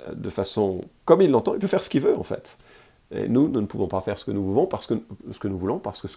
euh, 0.09 0.14
de 0.14 0.28
façon 0.28 0.80
comme 1.04 1.23
il 1.23 1.30
l'entend, 1.30 1.54
il 1.54 1.61
peut 1.61 1.66
faire 1.66 1.85
ce 1.85 1.90
qu'il 1.90 2.02
veut 2.02 2.16
en 2.18 2.23
fait. 2.23 2.59
Et 3.12 3.28
nous, 3.28 3.49
nous 3.49 3.61
ne 3.61 3.66
pouvons 3.66 3.87
pas 3.87 4.00
faire 4.00 4.18
ce 4.18 4.25
que 4.25 4.33
nous 4.33 4.42
voulons 4.42 4.66
parce 4.66 4.88
que 4.88 4.95
ce 5.30 5.38
que 5.38 5.47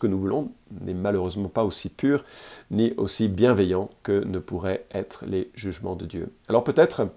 nous 0.07 0.19
voulons, 0.19 0.51
n'est 0.81 0.95
malheureusement 0.95 1.47
pas 1.47 1.63
aussi 1.63 1.89
pur 1.89 2.25
ni 2.71 2.93
aussi 2.97 3.27
bienveillant 3.27 3.91
que 4.01 4.23
ne 4.23 4.39
pourraient 4.39 4.85
être 4.91 5.23
les 5.27 5.51
jugements 5.53 5.95
de 5.95 6.07
Dieu. 6.07 6.31
Alors 6.47 6.63
peut-être 6.63 7.07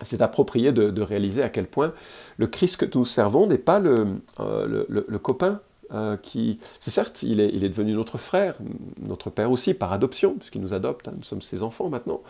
c'est 0.00 0.22
approprié 0.22 0.72
de, 0.72 1.02
réaliser 1.02 1.42
à 1.42 1.50
quel 1.50 1.66
point 1.66 1.92
le 2.38 2.46
Christ 2.46 2.78
que 2.78 2.98
nous 2.98 3.04
servons 3.04 3.46
n'est 3.46 3.58
pas 3.58 3.78
le, 3.78 4.06
euh, 4.40 4.84
le 4.88 5.18
copain 5.18 5.60
euh, 5.94 6.16
qui, 6.16 6.58
c'est 6.80 6.90
certes, 6.90 7.22
il 7.22 7.40
est, 7.40 7.68
devenu 7.68 7.94
notre 7.94 8.18
frère, 8.18 8.56
notre 9.00 9.30
père 9.30 9.52
aussi, 9.52 9.74
par 9.74 9.92
adoption, 9.92 10.34
puisqu'il 10.34 10.60
nous 10.60 10.74
adopte, 10.74 11.06
hein, 11.06 11.14
nous 11.16 11.22
sommes 11.22 11.42
ses 11.42 11.62
enfants 11.62 11.88
maintenant. 11.88 12.22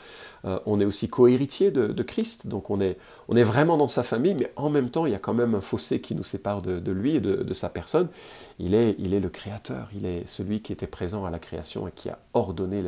Euh, 0.44 0.59
on 0.66 0.80
est 0.80 0.85
aussi 0.85 1.09
co-héritier 1.09 1.71
de, 1.71 2.02
Christ, 2.02 2.47
donc 2.47 2.68
on 2.68 2.80
est 2.80 2.97
vraiment 3.28 3.78
dans 3.78 3.88
sa 3.88 4.02
famille, 4.02 4.35
mais 4.35 4.52
en 4.56 4.68
même 4.68 4.90
temps, 4.90 5.06
il 5.06 5.12
y 5.12 5.14
a 5.14 5.18
quand 5.18 5.33
même 5.33 5.54
un 5.54 5.62
fossé 5.62 6.00
qui 6.00 6.14
nous 6.14 6.23
sépare 6.23 6.61
de, 6.61 6.92
lui 6.92 7.16
et 7.16 7.21
de, 7.21 7.54
sa 7.54 7.71
personne. 7.71 8.09
Il 8.58 8.75
est, 8.75 8.94
il 8.99 9.14
est 9.14 9.20
le 9.20 9.28
créateur, 9.28 9.88
il 9.94 10.06
est 10.06 10.28
celui 10.28 10.61
qui 10.61 10.73
était 10.73 10.87
présent 10.87 11.25
à 11.25 11.30
la 11.30 11.38
création 11.38 11.88
et 11.88 11.90
qui 11.90 12.08
a 12.08 12.18
ordonné 12.34 12.84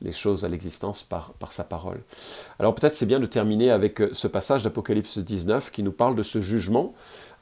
les 0.00 0.12
choses 0.12 0.44
à 0.44 0.48
l'existence 0.48 1.02
par, 1.02 1.34
sa 1.50 1.64
parole. 1.64 2.00
Alors 2.58 2.74
peut-être 2.74 2.94
c'est 2.94 3.06
bien 3.06 3.18
de 3.18 3.26
terminer 3.26 3.70
avec 3.70 4.00
euh, 4.00 4.10
ce 4.12 4.28
passage 4.28 4.62
d'Apocalypse 4.62 5.18
19 5.18 5.70
qui 5.72 5.82
nous 5.82 5.92
parle 5.92 6.14
de 6.14 6.22
ce 6.22 6.40
jugement. 6.40 6.94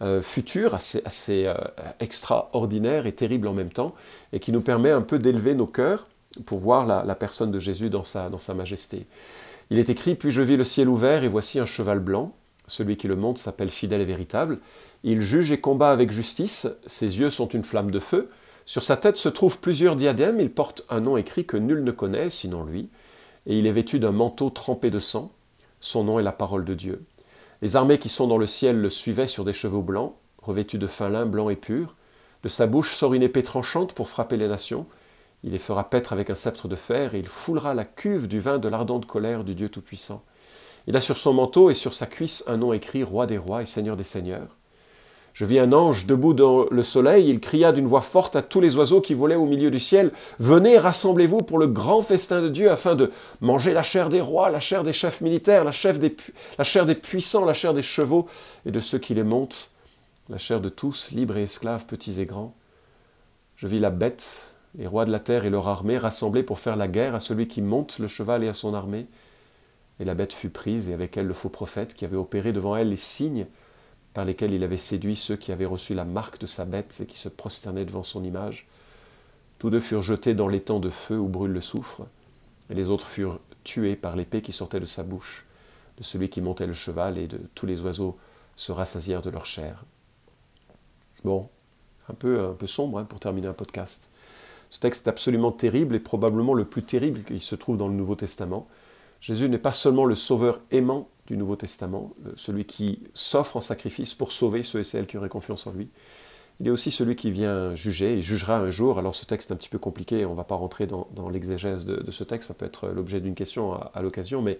Euh, 0.03 0.21
futur, 0.21 0.75
assez, 0.75 1.03
euh, 1.47 1.55
extraordinaire 2.01 3.07
et 3.07 3.13
terrible 3.13 3.49
en 3.49 3.55
même 3.55 3.73
temps, 3.73 3.95
et 4.35 4.41
qui 4.41 4.53
nous 4.53 4.61
permet 4.61 4.91
un 4.91 5.01
peu 5.01 5.19
d'élever 5.19 5.55
nos 5.55 5.67
cœurs 5.67 6.07
pour 6.45 6.59
voir 6.59 6.85
la, 6.85 7.15
personne 7.15 7.51
de 7.51 7.59
Jésus 7.59 7.89
dans 7.89 8.05
sa 8.05 8.55
majesté. 8.55 9.07
Il 9.71 9.79
est 9.79 9.91
écrit, 9.91 10.15
Puis 10.15 10.31
je 10.31 10.43
vis 10.43 10.57
le 10.57 10.65
ciel 10.65 10.89
ouvert, 10.89 11.25
et 11.25 11.29
voici 11.29 11.59
un 11.59 11.67
cheval 11.67 11.99
blanc. 11.99 12.33
Celui 12.67 12.97
qui 12.97 13.09
le 13.09 13.17
monte 13.17 13.39
s'appelle 13.39 13.71
fidèle 13.71 14.01
et 14.01 14.05
véritable. 14.05 14.59
Il 15.09 15.23
juge 15.23 15.53
et 15.53 15.61
combat 15.61 15.93
avec 15.93 16.11
justice, 16.11 16.67
ses 16.87 17.21
yeux 17.21 17.31
sont 17.31 17.47
une 17.47 17.63
flamme 17.63 17.93
de 17.93 18.01
feu. 18.01 18.29
Sur 18.65 18.83
sa 18.83 18.97
tête 18.97 19.17
se 19.17 19.29
trouvent 19.29 19.61
plusieurs 19.61 19.95
diadèmes, 19.95 20.41
il 20.41 20.51
porte 20.51 20.85
un 20.91 20.99
nom 20.99 21.17
écrit 21.17 21.47
que 21.47 21.57
nul 21.57 21.85
ne 21.85 21.93
connaît, 21.93 22.29
sinon 22.29 22.65
lui, 22.65 22.89
et 23.47 23.57
il 23.57 23.69
est 23.69 23.73
vêtu 23.73 24.01
d'un 24.01 24.11
manteau 24.11 24.51
trempé 24.51 24.91
de 24.91 24.99
sang. 24.99 25.31
Son 25.79 26.03
nom 26.03 26.19
est 26.19 26.25
la 26.25 26.33
parole 26.33 26.65
de 26.65 26.75
Dieu. 26.75 27.05
Les 27.63 27.77
armées 27.77 28.01
qui 28.01 28.09
sont 28.09 28.27
dans 28.27 28.37
le 28.37 28.47
ciel 28.47 28.81
le 28.81 28.91
suivaient 28.91 29.29
sur 29.29 29.45
des 29.45 29.53
chevaux 29.53 29.81
blancs, 29.81 30.13
revêtus 30.43 30.77
de 30.77 30.89
fin 30.89 31.09
lin 31.09 31.25
blanc 31.25 31.51
et 31.51 31.57
pur. 31.57 31.95
De 32.43 32.49
sa 32.49 32.67
bouche 32.67 32.93
sort 32.93 33.15
une 33.15 33.23
épée 33.23 33.45
tranchante 33.45 33.93
pour 33.93 34.09
frapper 34.09 34.37
les 34.37 34.49
nations. 34.49 34.87
Il 35.45 35.53
les 35.53 35.61
fera 35.61 35.89
paître 35.89 36.13
avec 36.13 36.31
un 36.31 36.35
sceptre 36.35 36.67
de 36.67 36.75
fer, 36.75 37.15
et 37.15 37.21
il 37.21 37.29
foulera 37.29 37.75
la 37.75 37.85
cuve 37.85 38.27
du 38.27 38.41
vin 38.41 38.59
de 38.59 38.69
l'ardente 38.69 39.07
colère 39.07 39.45
du 39.45 39.55
Dieu 39.55 39.69
Tout-Puissant. 39.69 40.25
Il 40.89 40.97
a 40.97 41.01
sur 41.01 41.17
son 41.17 41.33
manteau 41.33 41.71
et 41.71 41.75
sur 41.75 41.95
sa 41.95 42.07
cuisse 42.07 42.43
un 42.49 42.57
nom 42.57 42.73
écrit 42.73 43.05
Roi 43.05 43.27
des 43.27 43.39
rois 43.39 43.63
et 43.63 43.67
Seigneur 43.67 43.97
des 43.97 44.03
seigneurs. 44.03 44.57
Je 45.37 45.45
vis 45.45 45.59
un 45.59 45.75
ange 45.75 46.07
debout 46.07 46.33
dans 46.33 46.65
le 46.71 46.83
soleil, 46.83 47.29
il 47.29 47.41
cria 47.41 47.71
d'une 47.73 47.87
voix 47.87 48.01
forte 48.01 48.37
à 48.37 48.43
tous 48.43 48.63
les 48.63 48.79
oiseaux 48.79 49.03
qui 49.03 49.13
volaient 49.13 49.35
au 49.35 49.45
milieu 49.45 49.71
du 49.71 49.79
ciel, 49.79 50.13
Venez, 50.39 50.79
rassemblez-vous 50.79 51.41
pour 51.41 51.59
le 51.59 51.67
grand 51.67 52.01
festin 52.01 52.41
de 52.41 52.49
Dieu, 52.49 52.71
afin 52.71 52.95
de 52.95 53.11
manger 53.43 53.75
la 53.75 53.83
chair 53.83 54.09
des 54.09 54.23
rois, 54.23 54.49
la 54.49 54.61
chair 54.61 54.83
des 54.83 54.95
chefs 54.95 55.21
militaires, 55.21 55.63
la, 55.63 55.73
la 56.57 56.65
chair 56.65 56.87
des 56.87 56.95
puissants, 56.95 57.45
la 57.45 57.53
chair 57.53 57.75
des 57.75 57.83
chevaux 57.83 58.27
et 58.65 58.71
de 58.71 58.81
ceux 58.81 58.97
qui 58.97 59.13
les 59.13 59.25
montent, 59.25 59.69
la 60.31 60.39
chair 60.39 60.63
de 60.63 60.71
tous, 60.71 61.11
libres 61.11 61.37
et 61.37 61.43
esclaves, 61.43 61.85
petits 61.85 62.19
et 62.19 62.25
grands. 62.25 62.55
Je 63.57 63.67
vis 63.67 63.79
la 63.79 63.91
bête, 63.91 64.47
les 64.79 64.87
rois 64.87 65.05
de 65.05 65.13
la 65.13 65.21
terre 65.21 65.45
et 65.45 65.51
leur 65.51 65.69
armée 65.69 65.99
rassemblés 65.99 66.45
pour 66.45 66.61
faire 66.61 66.77
la 66.77 66.89
guerre 66.89 67.15
à 67.15 67.21
celui 67.21 67.47
qui 67.47 67.61
monte 67.61 67.99
le 67.99 68.07
cheval 68.07 68.43
et 68.43 68.49
à 68.49 68.55
son 68.55 68.73
armée. 68.73 69.07
Et 70.01 70.07
la 70.07 70.15
bête 70.15 70.33
fut 70.33 70.49
prise, 70.49 70.89
et 70.89 70.95
avec 70.95 71.19
elle 71.19 71.27
le 71.27 71.35
faux 71.35 71.51
prophète 71.51 71.93
qui 71.93 72.07
avait 72.07 72.17
opéré 72.17 72.55
devant 72.55 72.75
elle 72.75 72.89
les 72.89 72.97
signes 72.97 73.47
par 74.17 74.25
lesquels 74.25 74.55
il 74.55 74.65
avait 74.65 74.79
séduit 74.79 75.15
ceux 75.15 75.37
qui 75.37 75.53
avaient 75.53 75.67
reçu 75.67 75.93
la 75.93 76.07
marque 76.07 76.41
de 76.41 76.47
sa 76.47 76.65
bête 76.65 77.03
et 77.03 77.07
qui 77.07 77.19
se 77.19 77.29
prosternaient 77.29 77.85
devant 77.85 78.03
son 78.03 78.25
image. 78.25 78.67
Tous 79.59 79.69
deux 79.69 79.79
furent 79.79 80.01
jetés 80.01 80.33
dans 80.33 80.49
l'étang 80.49 80.81
de 80.81 80.89
feu 80.89 81.19
où 81.19 81.29
brûle 81.29 81.51
le 81.51 81.61
soufre, 81.61 82.07
et 82.71 82.75
les 82.75 82.89
autres 82.89 83.07
furent 83.07 83.41
tués 83.63 83.95
par 83.95 84.17
l'épée 84.17 84.41
qui 84.41 84.53
sortait 84.53 84.81
de 84.81 84.87
sa 84.87 85.03
bouche, 85.03 85.45
de 85.99 86.03
celui 86.03 86.31
qui 86.31 86.41
montait 86.41 86.67
le 86.67 86.73
cheval, 86.73 87.19
et 87.19 87.27
de 87.27 87.39
tous 87.55 87.67
les 87.67 87.83
oiseaux 87.83 88.17
se 88.57 88.73
rassasièrent 88.73 89.21
de 89.21 89.29
leur 89.29 89.45
chair. 89.45 89.85
Bon, 91.23 91.51
un 92.09 92.15
peu, 92.15 92.41
un 92.41 92.55
peu 92.55 92.67
sombre 92.67 93.01
hein, 93.01 93.05
pour 93.05 93.21
terminer 93.21 93.49
un 93.49 93.53
podcast. 93.53 94.09
Ce 94.71 94.81
texte 94.81 95.07
est 95.07 95.11
absolument 95.11 95.53
terrible 95.53 95.95
et 95.95 96.01
probablement 96.01 96.55
le 96.55 96.65
plus 96.65 96.85
terrible 96.85 97.23
qui 97.23 97.39
se 97.39 97.55
trouve 97.55 97.77
dans 97.77 97.89
le 97.89 97.95
Nouveau 97.95 98.15
Testament. 98.15 98.67
Jésus 99.21 99.51
n'est 99.51 99.59
pas 99.59 99.73
seulement 99.73 100.07
le 100.07 100.15
sauveur 100.15 100.61
aimant 100.71 101.07
du 101.27 101.37
Nouveau 101.37 101.57
Testament, 101.57 102.15
euh, 102.27 102.33
celui 102.37 102.65
qui 102.65 103.03
s'offre 103.15 103.57
en 103.57 103.61
sacrifice 103.61 104.15
pour 104.15 104.33
sauver 104.33 104.63
ceux 104.63 104.81
et 104.81 104.85
celles 104.85 105.07
qui 105.07 105.17
auraient 105.17 105.29
confiance 105.29 105.67
en 105.67 105.73
lui. 105.73 105.89
Il 106.59 106.67
est 106.67 106.71
aussi 106.71 106.91
celui 106.91 107.17
qui 107.17 107.31
vient 107.31 107.75
juger, 107.75 108.19
et 108.19 108.23
jugera 108.23 108.59
un 108.59 108.71
jour. 108.71 108.99
Alors 108.99 109.15
ce 109.15 109.27
texte 109.27 109.51
est 109.51 109.55
un 109.55 109.57
petit 109.57 109.69
peu 109.69 109.79
compliqué, 109.79 110.25
on 110.25 110.31
ne 110.31 110.37
va 110.37 110.45
pas 110.45 110.55
rentrer 110.55 110.87
dans, 110.87 111.29
l'exégèse 111.29 111.85
de, 111.85 112.11
ce 112.11 112.25
texte, 112.25 112.49
ça 112.49 112.55
peut 112.55 112.65
être 112.65 112.89
l'objet 112.89 113.21
d'une 113.21 113.35
question 113.35 113.75
à, 113.75 114.01
l'occasion, 114.01 114.41
mais, 114.41 114.59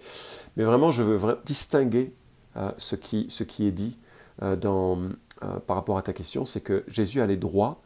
vraiment 0.55 0.91
je 0.91 1.01
veux 1.01 1.39
distinguer 1.45 2.13
euh, 2.55 2.71
ce, 2.77 2.95
qui, 2.95 3.27
est 3.67 3.71
dit 3.71 3.97
euh, 4.43 4.55
par 5.65 5.75
rapport 5.75 5.97
à 5.97 6.03
ta 6.03 6.13
question, 6.13 6.45
c'est 6.45 6.61
que 6.61 6.83
Jésus 6.87 7.19
a 7.19 7.25
les 7.25 7.37
droits 7.37 7.81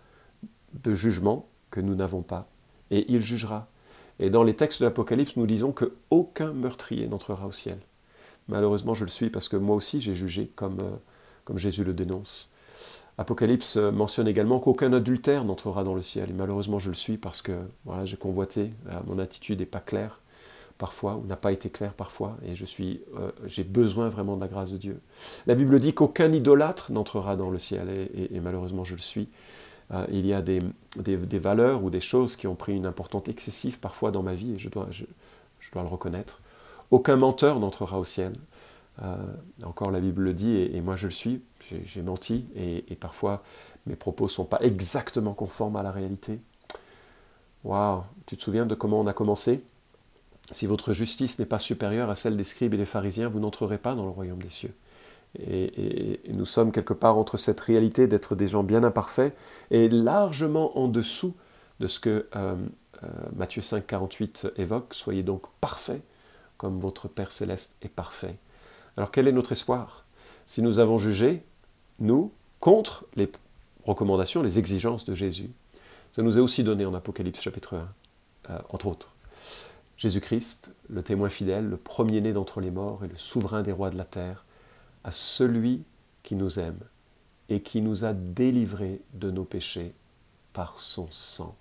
de 0.73 0.93
jugement 0.93 1.47
que 1.69 1.79
nous 1.79 1.95
n'avons 1.95 2.21
pas, 2.21 2.49
et 2.89 3.05
il 3.07 3.21
jugera. 3.21 3.69
Et 4.19 4.29
dans 4.29 4.43
les 4.43 4.55
textes 4.55 4.81
de 4.81 4.85
l'Apocalypse, 4.85 5.35
nous 5.37 5.47
disons 5.47 5.71
qu'aucun 5.71 6.51
meurtrier 6.53 7.07
n'entrera 7.07 7.47
au 7.47 7.51
ciel. 7.51 7.79
Malheureusement, 8.51 8.93
je 8.93 9.05
le 9.05 9.09
suis 9.09 9.29
parce 9.29 9.47
que 9.47 9.55
moi 9.55 9.77
aussi 9.77 10.01
j'ai 10.01 10.13
jugé 10.13 10.51
comme, 10.55 10.79
euh, 10.81 10.97
comme 11.45 11.57
Jésus 11.57 11.85
le 11.85 11.93
dénonce. 11.93 12.51
Apocalypse 13.17 13.77
euh, 13.77 13.91
mentionne 13.91 14.27
également 14.27 14.59
qu'aucun 14.59 14.91
adultère 14.91 15.45
n'entrera 15.45 15.85
dans 15.85 15.95
le 15.95 16.01
ciel. 16.01 16.29
Et 16.29 16.33
malheureusement, 16.33 16.77
je 16.77 16.89
le 16.89 16.95
suis 16.95 17.17
parce 17.17 17.41
que 17.41 17.53
voilà, 17.85 18.03
j'ai 18.03 18.17
convoité, 18.17 18.73
euh, 18.89 18.99
mon 19.07 19.19
attitude 19.19 19.59
n'est 19.59 19.65
pas 19.65 19.79
claire 19.79 20.19
parfois, 20.77 21.15
ou 21.15 21.25
n'a 21.27 21.37
pas 21.37 21.53
été 21.53 21.69
claire 21.69 21.93
parfois, 21.93 22.37
et 22.43 22.55
je 22.55 22.65
suis, 22.65 23.01
j'ai 23.45 23.63
besoin 23.63 24.09
vraiment 24.09 24.35
de 24.35 24.41
la 24.41 24.47
grâce 24.47 24.71
de 24.71 24.77
Dieu. 24.77 24.99
La 25.45 25.53
Bible 25.53 25.79
dit 25.79 25.93
qu'aucun 25.93 26.33
idolâtre 26.33 26.91
n'entrera 26.91 27.35
dans 27.35 27.51
le 27.51 27.59
ciel, 27.59 27.87
et, 28.15 28.39
malheureusement, 28.39 28.83
je 28.83 28.95
le 28.95 29.01
suis. 29.01 29.29
il 30.11 30.25
y 30.25 30.33
a 30.33 30.41
des, 30.41 30.59
valeurs 31.37 31.83
ou 31.83 31.91
des 31.91 32.01
choses 32.01 32.35
qui 32.35 32.47
ont 32.47 32.55
pris 32.55 32.75
une 32.75 32.87
importance 32.87 33.27
excessive 33.27 33.79
parfois 33.79 34.09
dans 34.09 34.23
ma 34.23 34.33
vie, 34.33 34.53
et 34.55 34.57
je 34.57 34.69
dois, 34.69 34.87
je, 34.89 35.03
dois 35.71 35.83
le 35.83 35.87
reconnaître. 35.87 36.39
Aucun 36.91 37.15
menteur 37.15 37.59
n'entrera 37.59 37.99
au 37.99 38.03
ciel. 38.03 38.33
Euh, 39.01 39.15
encore 39.63 39.91
la 39.91 40.01
Bible 40.01 40.23
le 40.23 40.33
dit, 40.33 40.57
et, 40.57 40.81
moi 40.81 40.95
je 40.97 41.07
le 41.07 41.11
suis, 41.11 41.41
j'ai 41.85 42.01
menti, 42.01 42.45
et, 42.55 42.95
parfois 42.95 43.41
mes 43.87 43.95
propos 43.95 44.25
ne 44.25 44.29
sont 44.29 44.45
pas 44.45 44.59
exactement 44.61 45.33
conformes 45.33 45.77
à 45.77 45.83
la 45.83 45.91
réalité. 45.91 46.39
Waouh, 47.63 48.03
tu 48.25 48.37
te 48.37 48.43
souviens 48.43 48.65
de 48.65 48.75
comment 48.75 48.99
on 48.99 49.07
a 49.07 49.13
commencé? 49.13 49.63
Si 50.51 50.65
votre 50.65 50.91
justice 50.93 51.39
n'est 51.39 51.45
pas 51.45 51.59
supérieure 51.59 52.09
à 52.09 52.15
celle 52.15 52.35
des 52.35 52.43
scribes 52.43 52.73
et 52.73 52.77
des 52.77 52.85
pharisiens, 52.85 53.29
vous 53.29 53.39
n'entrerez 53.39 53.77
pas 53.77 53.95
dans 53.95 54.03
le 54.03 54.11
royaume 54.11 54.41
des 54.41 54.49
cieux. 54.49 54.73
Et, 55.39 56.19
nous 56.27 56.45
sommes 56.45 56.73
quelque 56.73 56.93
part 56.93 57.17
entre 57.17 57.37
cette 57.37 57.61
réalité 57.61 58.07
d'être 58.07 58.35
des 58.35 58.47
gens 58.47 58.63
bien 58.63 58.83
imparfaits 58.83 59.33
et 59.71 59.87
largement 59.87 60.77
en 60.77 60.89
dessous 60.89 61.35
de 61.79 61.87
ce 61.87 61.99
que 62.01 62.27
euh, 62.35 62.55
euh, 63.03 63.07
Matthieu 63.35 63.61
5, 63.61 63.87
48 63.87 64.49
évoque. 64.57 64.93
Soyez 64.93 65.23
donc 65.23 65.43
parfaits 65.61 66.01
comme 66.61 66.79
votre 66.79 67.07
Père 67.07 67.31
céleste 67.31 67.75
est 67.81 67.89
parfait. 67.89 68.35
Alors 68.95 69.09
quel 69.09 69.27
est 69.27 69.31
notre 69.31 69.51
espoir? 69.51 70.05
Si 70.45 70.61
nous 70.61 70.77
avons 70.77 70.99
jugé, 70.99 71.41
nous, 71.97 72.31
contre 72.59 73.07
les 73.15 73.31
recommandations, 73.83 74.43
les 74.43 74.59
exigences 74.59 75.03
de 75.03 75.15
Jésus, 75.15 75.49
ça 76.11 76.21
nous 76.21 76.37
est 76.37 76.41
aussi 76.41 76.63
donné 76.63 76.85
en 76.85 76.93
Apocalypse 76.93 77.41
chapitre 77.41 77.77
1, 77.77 77.89
euh, 78.51 78.59
entre 78.69 78.85
autres. 78.85 79.15
Jésus-Christ, 79.97 80.71
le 80.87 81.01
témoin 81.01 81.29
fidèle, 81.29 81.67
le 81.67 81.77
premier-né 81.77 82.31
d'entre 82.31 82.61
les 82.61 82.69
morts 82.69 83.03
et 83.03 83.07
le 83.07 83.15
souverain 83.15 83.63
des 83.63 83.71
rois 83.71 83.89
de 83.89 83.97
la 83.97 84.05
terre, 84.05 84.45
à 85.03 85.11
celui 85.11 85.81
qui 86.21 86.35
nous 86.35 86.59
aime 86.59 86.77
et 87.49 87.63
qui 87.63 87.81
nous 87.81 88.05
a 88.05 88.13
délivrés 88.13 89.01
de 89.15 89.31
nos 89.31 89.45
péchés 89.45 89.95
par 90.53 90.79
son 90.79 91.07
sang. 91.09 91.55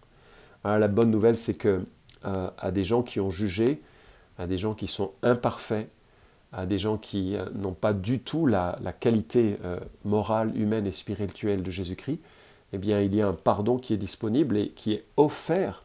la 0.63 0.89
bonne 0.89 1.11
nouvelle, 1.11 1.39
c'est 1.39 1.55
que 1.55 1.87
euh, 2.27 2.51
à 2.59 2.71
des 2.71 2.85
gens 2.85 3.03
qui 3.03 3.19
ont 3.19 3.31
jugé, 3.31 3.81
à 4.41 4.47
des 4.47 4.57
gens 4.57 4.75
qui 4.75 4.87
sont 4.87 5.13
imparfaits, 5.23 5.91
à 6.53 6.65
des 6.65 6.79
gens 6.79 6.97
qui 6.97 7.37
euh, 7.37 7.45
n'ont 7.55 7.75
pas 7.75 7.93
du 7.93 8.21
tout 8.21 8.47
la, 8.47 8.79
qualité 8.99 9.59
euh, 9.65 9.79
morale, 10.05 10.57
humaine 10.57 10.87
et 10.87 10.93
spirituelle 10.93 11.63
de 11.63 11.71
Jésus-Christ, 11.71 12.21
eh 12.73 12.79
bien, 12.79 13.01
il 13.01 13.15
y 13.15 13.21
a 13.21 13.29
un 13.29 13.35
pardon 13.35 13.79
qui 13.79 13.93
est 13.93 13.99
disponible 13.99 14.57
et 14.57 14.71
qui 14.71 14.95
est 14.95 15.05
offert 15.17 15.85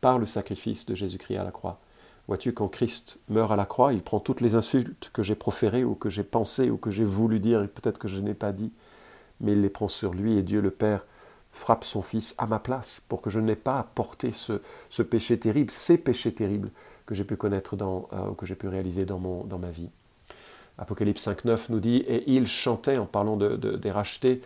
par 0.00 0.18
le 0.18 0.26
sacrifice 0.26 0.84
de 0.84 0.94
Jésus-Christ 0.94 1.38
à 1.38 1.44
la 1.44 1.50
croix. 1.50 1.80
Vois-tu, 2.28 2.52
quand 2.52 2.68
Christ 2.68 3.20
meurt 3.28 3.50
à 3.52 3.56
la 3.56 3.64
croix, 3.64 3.94
il 3.94 4.02
prend 4.02 4.20
toutes 4.20 4.42
les 4.42 4.54
insultes 4.54 5.10
que 5.14 5.22
j'ai 5.22 5.34
proférées 5.34 5.84
ou 5.84 5.94
que 5.94 6.10
j'ai 6.10 6.24
pensées 6.24 6.70
ou 6.70 6.76
que 6.76 6.90
j'ai 6.90 7.04
voulu 7.04 7.40
dire 7.40 7.62
et 7.62 7.68
peut-être 7.68 7.98
que 7.98 8.08
je 8.08 8.20
n'ai 8.20 8.34
pas 8.34 8.52
dit, 8.52 8.72
mais 9.40 9.52
il 9.52 9.62
les 9.62 9.70
prend 9.70 9.88
sur 9.88 10.12
lui 10.12 10.36
et 10.36 10.42
Dieu 10.42 10.60
le 10.60 10.70
Père 10.70 11.06
frappe 11.50 11.84
son 11.84 12.02
Fils 12.02 12.34
à 12.36 12.46
ma 12.46 12.58
place 12.58 13.00
pour 13.08 13.22
que 13.22 13.30
je 13.30 13.40
n'ai 13.40 13.56
pas 13.56 13.78
à 13.78 13.82
porter 13.84 14.32
ce, 14.32 15.02
péché 15.02 15.38
terrible, 15.38 15.70
ces 15.70 15.98
péchés 15.98 16.34
terribles 16.34 16.70
que 17.06 17.14
j'ai 17.14 17.24
pu 17.24 17.36
connaître 17.36 17.76
dans, 17.76 18.08
euh, 18.12 18.30
ou 18.30 18.34
que 18.34 18.46
j'ai 18.46 18.54
pu 18.54 18.68
réaliser 18.68 19.04
dans, 19.04 19.18
mon, 19.18 19.44
dans 19.44 19.58
ma 19.58 19.70
vie. 19.70 19.90
Apocalypse 20.76 21.26
5.9 21.26 21.66
nous 21.68 21.78
dit, 21.78 21.98
et 22.08 22.24
il 22.32 22.48
chantait, 22.48 22.98
en 22.98 23.06
parlant 23.06 23.36
de, 23.36 23.56
des 23.56 23.90
rachetés, 23.90 24.40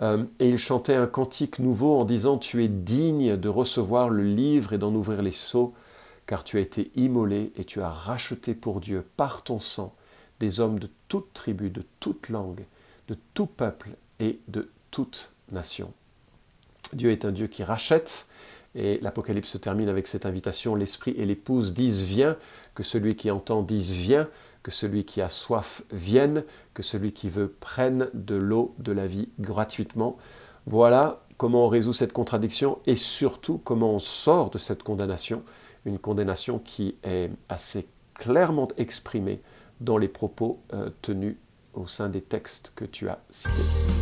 euh, 0.00 0.24
et 0.38 0.48
il 0.48 0.58
chantait 0.58 0.94
un 0.94 1.08
cantique 1.08 1.58
nouveau 1.58 1.98
en 1.98 2.04
disant, 2.04 2.38
tu 2.38 2.62
es 2.62 2.68
digne 2.68 3.36
de 3.36 3.48
recevoir 3.48 4.08
le 4.08 4.22
livre 4.22 4.72
et 4.72 4.78
d'en 4.78 4.94
ouvrir 4.94 5.22
les 5.22 5.32
sceaux, 5.32 5.74
car 6.26 6.44
tu 6.44 6.56
as 6.56 6.60
été 6.60 6.92
immolé 6.94 7.52
et 7.56 7.64
tu 7.64 7.82
as 7.82 7.90
racheté 7.90 8.54
pour 8.54 8.80
Dieu 8.80 9.04
par 9.16 9.42
ton 9.42 9.58
sang 9.58 9.94
des 10.38 10.60
hommes 10.60 10.78
de 10.78 10.88
toute 11.08 11.32
tribu, 11.32 11.70
de 11.70 11.84
toute 11.98 12.28
langue, 12.28 12.64
de 13.08 13.16
tout 13.34 13.46
peuple 13.46 13.90
et 14.20 14.38
de 14.48 14.70
toute 14.90 15.32
nation. 15.50 15.92
Dieu 16.92 17.10
est 17.10 17.24
un 17.24 17.32
Dieu 17.32 17.46
qui 17.46 17.64
rachète, 17.64 18.28
et 18.74 18.98
l'Apocalypse 19.02 19.48
se 19.48 19.58
termine 19.58 19.88
avec 19.88 20.06
cette 20.06 20.26
invitation, 20.26 20.74
l'Esprit 20.74 21.14
et 21.18 21.26
l'Épouse 21.26 21.74
disent 21.74 22.02
viens, 22.02 22.36
que 22.74 22.82
celui 22.82 23.14
qui 23.14 23.30
entend 23.30 23.62
dise 23.62 23.94
viens, 23.94 24.28
que 24.62 24.70
celui 24.70 25.04
qui 25.04 25.20
a 25.20 25.28
soif 25.28 25.82
vienne, 25.90 26.44
que 26.74 26.82
celui 26.82 27.12
qui 27.12 27.28
veut 27.28 27.48
prenne 27.48 28.08
de 28.14 28.36
l'eau 28.36 28.74
de 28.78 28.92
la 28.92 29.06
vie 29.06 29.28
gratuitement. 29.40 30.16
Voilà 30.66 31.24
comment 31.36 31.66
on 31.66 31.68
résout 31.68 31.92
cette 31.92 32.12
contradiction 32.12 32.78
et 32.86 32.96
surtout 32.96 33.58
comment 33.58 33.94
on 33.94 33.98
sort 33.98 34.50
de 34.50 34.58
cette 34.58 34.82
condamnation. 34.82 35.42
Une 35.84 35.98
condamnation 35.98 36.60
qui 36.60 36.94
est 37.02 37.30
assez 37.48 37.88
clairement 38.14 38.68
exprimée 38.78 39.40
dans 39.80 39.98
les 39.98 40.08
propos 40.08 40.60
euh, 40.72 40.90
tenus 41.02 41.36
au 41.74 41.86
sein 41.86 42.08
des 42.08 42.20
textes 42.20 42.72
que 42.76 42.84
tu 42.84 43.08
as 43.08 43.18
cités. 43.30 44.01